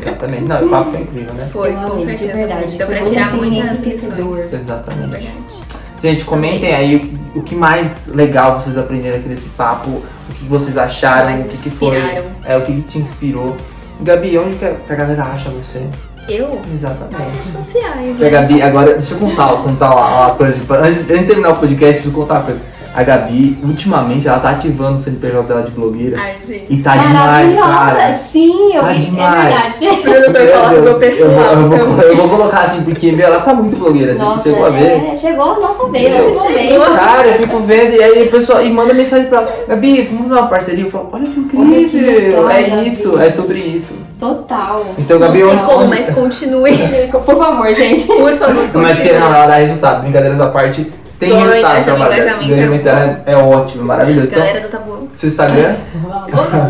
[0.00, 0.44] Exatamente.
[0.48, 1.48] Não, o papo foi incrível, né?
[1.52, 2.32] Foi, com de certeza.
[2.32, 2.76] verdade.
[2.78, 4.52] Deu pra tirar muitas lições.
[4.54, 5.10] Exatamente.
[5.10, 5.79] Verdade.
[6.02, 6.96] Gente, comentem aí
[7.34, 11.56] o que, mais legal vocês aprenderam aqui nesse papo, o que vocês acharam, o que,
[11.56, 11.96] que foi,
[12.44, 13.54] é, o que, te inspirou.
[14.00, 15.86] Gabi, onde que a, que a galera acha você?
[16.26, 16.54] Eu?
[16.54, 17.30] Nas Exatamente.
[17.30, 18.30] redes sociais, né?
[18.30, 20.72] Gabi, agora, deixa eu contar, contar uma, uma coisa de.
[20.72, 22.60] Antes de terminar o podcast, preciso contar uma coisa.
[22.92, 26.18] A Gabi, ultimamente, ela tá ativando o CNPJ dela de blogueira.
[26.18, 26.66] Ai, gente.
[26.68, 28.12] E tá demais, cara.
[28.12, 29.44] Sim, eu Tá vi, demais.
[29.44, 29.74] é verdade.
[29.80, 31.56] Meu Deus, eu, pessoal.
[31.68, 34.42] vou, eu, vou, eu vou colocar assim, porque meu, ela tá muito blogueira, você Nossa,
[34.42, 35.04] chegou a ver.
[35.12, 36.78] é, chegou a nossa vez, nosso chegou.
[36.80, 36.96] momento.
[36.98, 40.28] Cara, eu fico vendo e aí o pessoal e manda mensagem pra ela, Gabi, vamos
[40.28, 40.84] fazer uma parceria?
[40.84, 42.88] Eu falo, olha que incrível, Olha que legal, é Gabi.
[42.88, 43.94] isso, é sobre isso.
[44.18, 44.84] Total.
[44.98, 46.76] Então, Não Gabi, sei onde- como, mas continue.
[47.10, 48.06] Por favor, gente.
[48.06, 48.82] Por favor, continue.
[48.82, 51.72] Mas não, ela dá resultado, brincadeiras à parte, tem Ganha resultado.
[51.72, 52.22] engajamento, trabalho.
[52.22, 52.52] engajamento.
[52.52, 54.26] Engajamento é, é ótimo, maravilhoso.
[54.32, 55.08] Então, Galera do Tabu.
[55.14, 55.74] seu Instagram,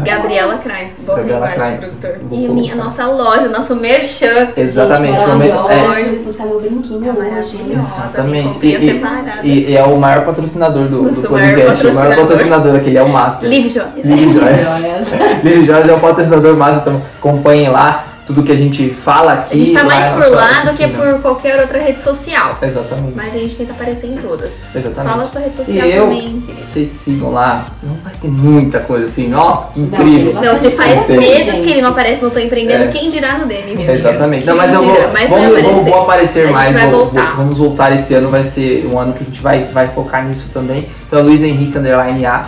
[0.04, 0.92] Gabriela Crai.
[0.98, 1.78] Bota aí Gabriela embaixo, Crai.
[1.78, 2.10] produtor.
[2.28, 4.48] Vou E a minha, nossa loja, nosso merchan.
[4.56, 7.30] exatamente, Gente, momento, é, fui buscar meu brinquinho É hoje.
[7.30, 7.78] maravilhosa.
[7.78, 8.66] Exatamente.
[8.66, 9.02] E- e-
[9.44, 12.28] e, e é o maior patrocinador do, do Nosso maior podcast, o maior patrocinador.
[12.28, 13.48] patrocinador aquele é o Master.
[13.48, 13.92] Live Joias.
[14.04, 14.82] Live Joias.
[15.44, 19.34] Live Joias é o patrocinador Master, então acompanhem lá tudo que a gente fala A
[19.40, 19.58] aqui.
[19.58, 20.88] gente tá mais por lá do que oficina.
[21.12, 22.56] por qualquer outra rede social.
[22.62, 23.12] Exatamente.
[23.16, 24.66] Mas a gente tenta aparecer em todas.
[24.74, 25.10] Exatamente.
[25.10, 26.44] Fala a sua rede E social eu, também.
[26.62, 30.32] vocês sigam lá, não vai ter muita coisa assim, nossa, que Não, incrível.
[30.40, 32.88] tem Não, se faz meses que ele não aparece no Tô Empreendendo, É.
[32.88, 33.92] quem dirá no dele, amiga?
[33.92, 34.46] Exatamente.
[34.46, 34.94] Não, mas eu vou?
[35.12, 35.70] Mas vai vamos, aparecer.
[35.72, 37.26] vamos, vou aparecer A gente mais, vai vou- voltar.
[37.26, 40.24] vou- vamos voltar esse ano, vai ser um ano que a gente vai, vai focar
[40.24, 40.88] nisso também.
[41.06, 42.46] Então é Luiz Henrique Underline A.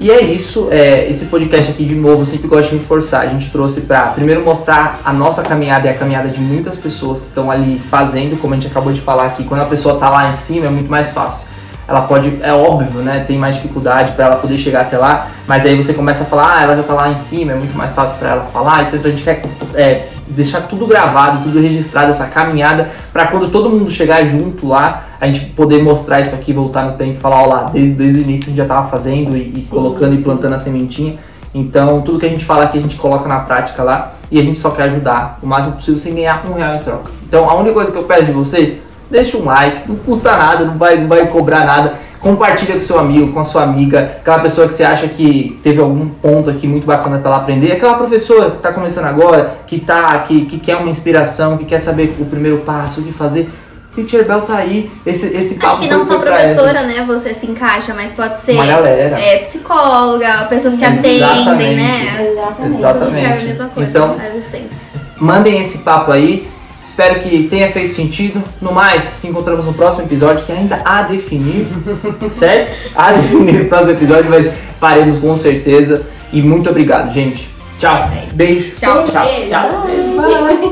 [0.00, 3.22] E é isso, é, esse podcast aqui de novo, eu sempre gosto de reforçar.
[3.22, 7.20] A gente trouxe pra primeiro mostrar a nossa caminhada e a caminhada de muitas pessoas
[7.20, 9.42] que estão ali fazendo, como a gente acabou de falar aqui.
[9.42, 11.48] Quando a pessoa tá lá em cima é muito mais fácil.
[11.88, 13.24] Ela pode, é óbvio, né?
[13.26, 16.58] Tem mais dificuldade para ela poder chegar até lá, mas aí você começa a falar,
[16.58, 18.84] ah, ela já tá lá em cima, é muito mais fácil para ela falar.
[18.84, 19.42] Então a gente quer
[19.74, 25.06] é, deixar tudo gravado, tudo registrado, essa caminhada, para quando todo mundo chegar junto lá,
[25.20, 28.20] a gente poder mostrar isso aqui, voltar no tempo e falar, ó lá, desde, desde
[28.20, 30.22] o início a gente já tava fazendo e, e Sim, colocando e sim.
[30.22, 31.18] plantando a sementinha.
[31.54, 34.42] Então tudo que a gente fala aqui a gente coloca na prática lá e a
[34.42, 37.10] gente só quer ajudar o máximo possível sem ganhar um real em troca.
[37.26, 38.76] Então a única coisa que eu peço de vocês,
[39.10, 41.94] deixa um like, não custa nada, não vai, não vai cobrar nada.
[42.20, 45.80] Compartilha com seu amigo, com a sua amiga, aquela pessoa que você acha que teve
[45.80, 49.78] algum ponto aqui muito bacana para ela aprender, aquela professora que está começando agora, que
[49.78, 53.48] tá, que, que quer uma inspiração, que quer saber o primeiro passo, o que fazer.
[53.94, 57.04] Teacher Bell tá aí, esse, esse papo Acho que não só professora, né?
[57.06, 59.18] Você se encaixa, mas pode ser Uma galera.
[59.18, 61.22] é, psicóloga, pessoas que Exatamente.
[61.24, 62.32] atendem, né?
[62.32, 62.78] Exatamente.
[62.78, 62.98] Exato.
[63.00, 63.46] Tudo serve a Exatamente.
[63.46, 64.78] mesma coisa, Então- essência.
[65.16, 66.46] Mandem esse papo aí.
[66.88, 68.42] Espero que tenha feito sentido.
[68.62, 71.66] No mais, se encontramos no próximo episódio, que ainda há a definir,
[72.30, 72.72] certo?
[72.94, 76.02] Há a definir no próximo episódio, mas faremos com certeza.
[76.32, 77.50] E muito obrigado, gente.
[77.78, 78.10] Tchau.
[78.32, 78.74] Beijo.
[78.76, 79.04] Tchau.
[79.04, 79.24] Tchau.
[79.26, 79.50] Beijo.
[79.50, 79.86] Tchau.
[79.86, 80.16] Beijo.
[80.16, 80.68] Bye.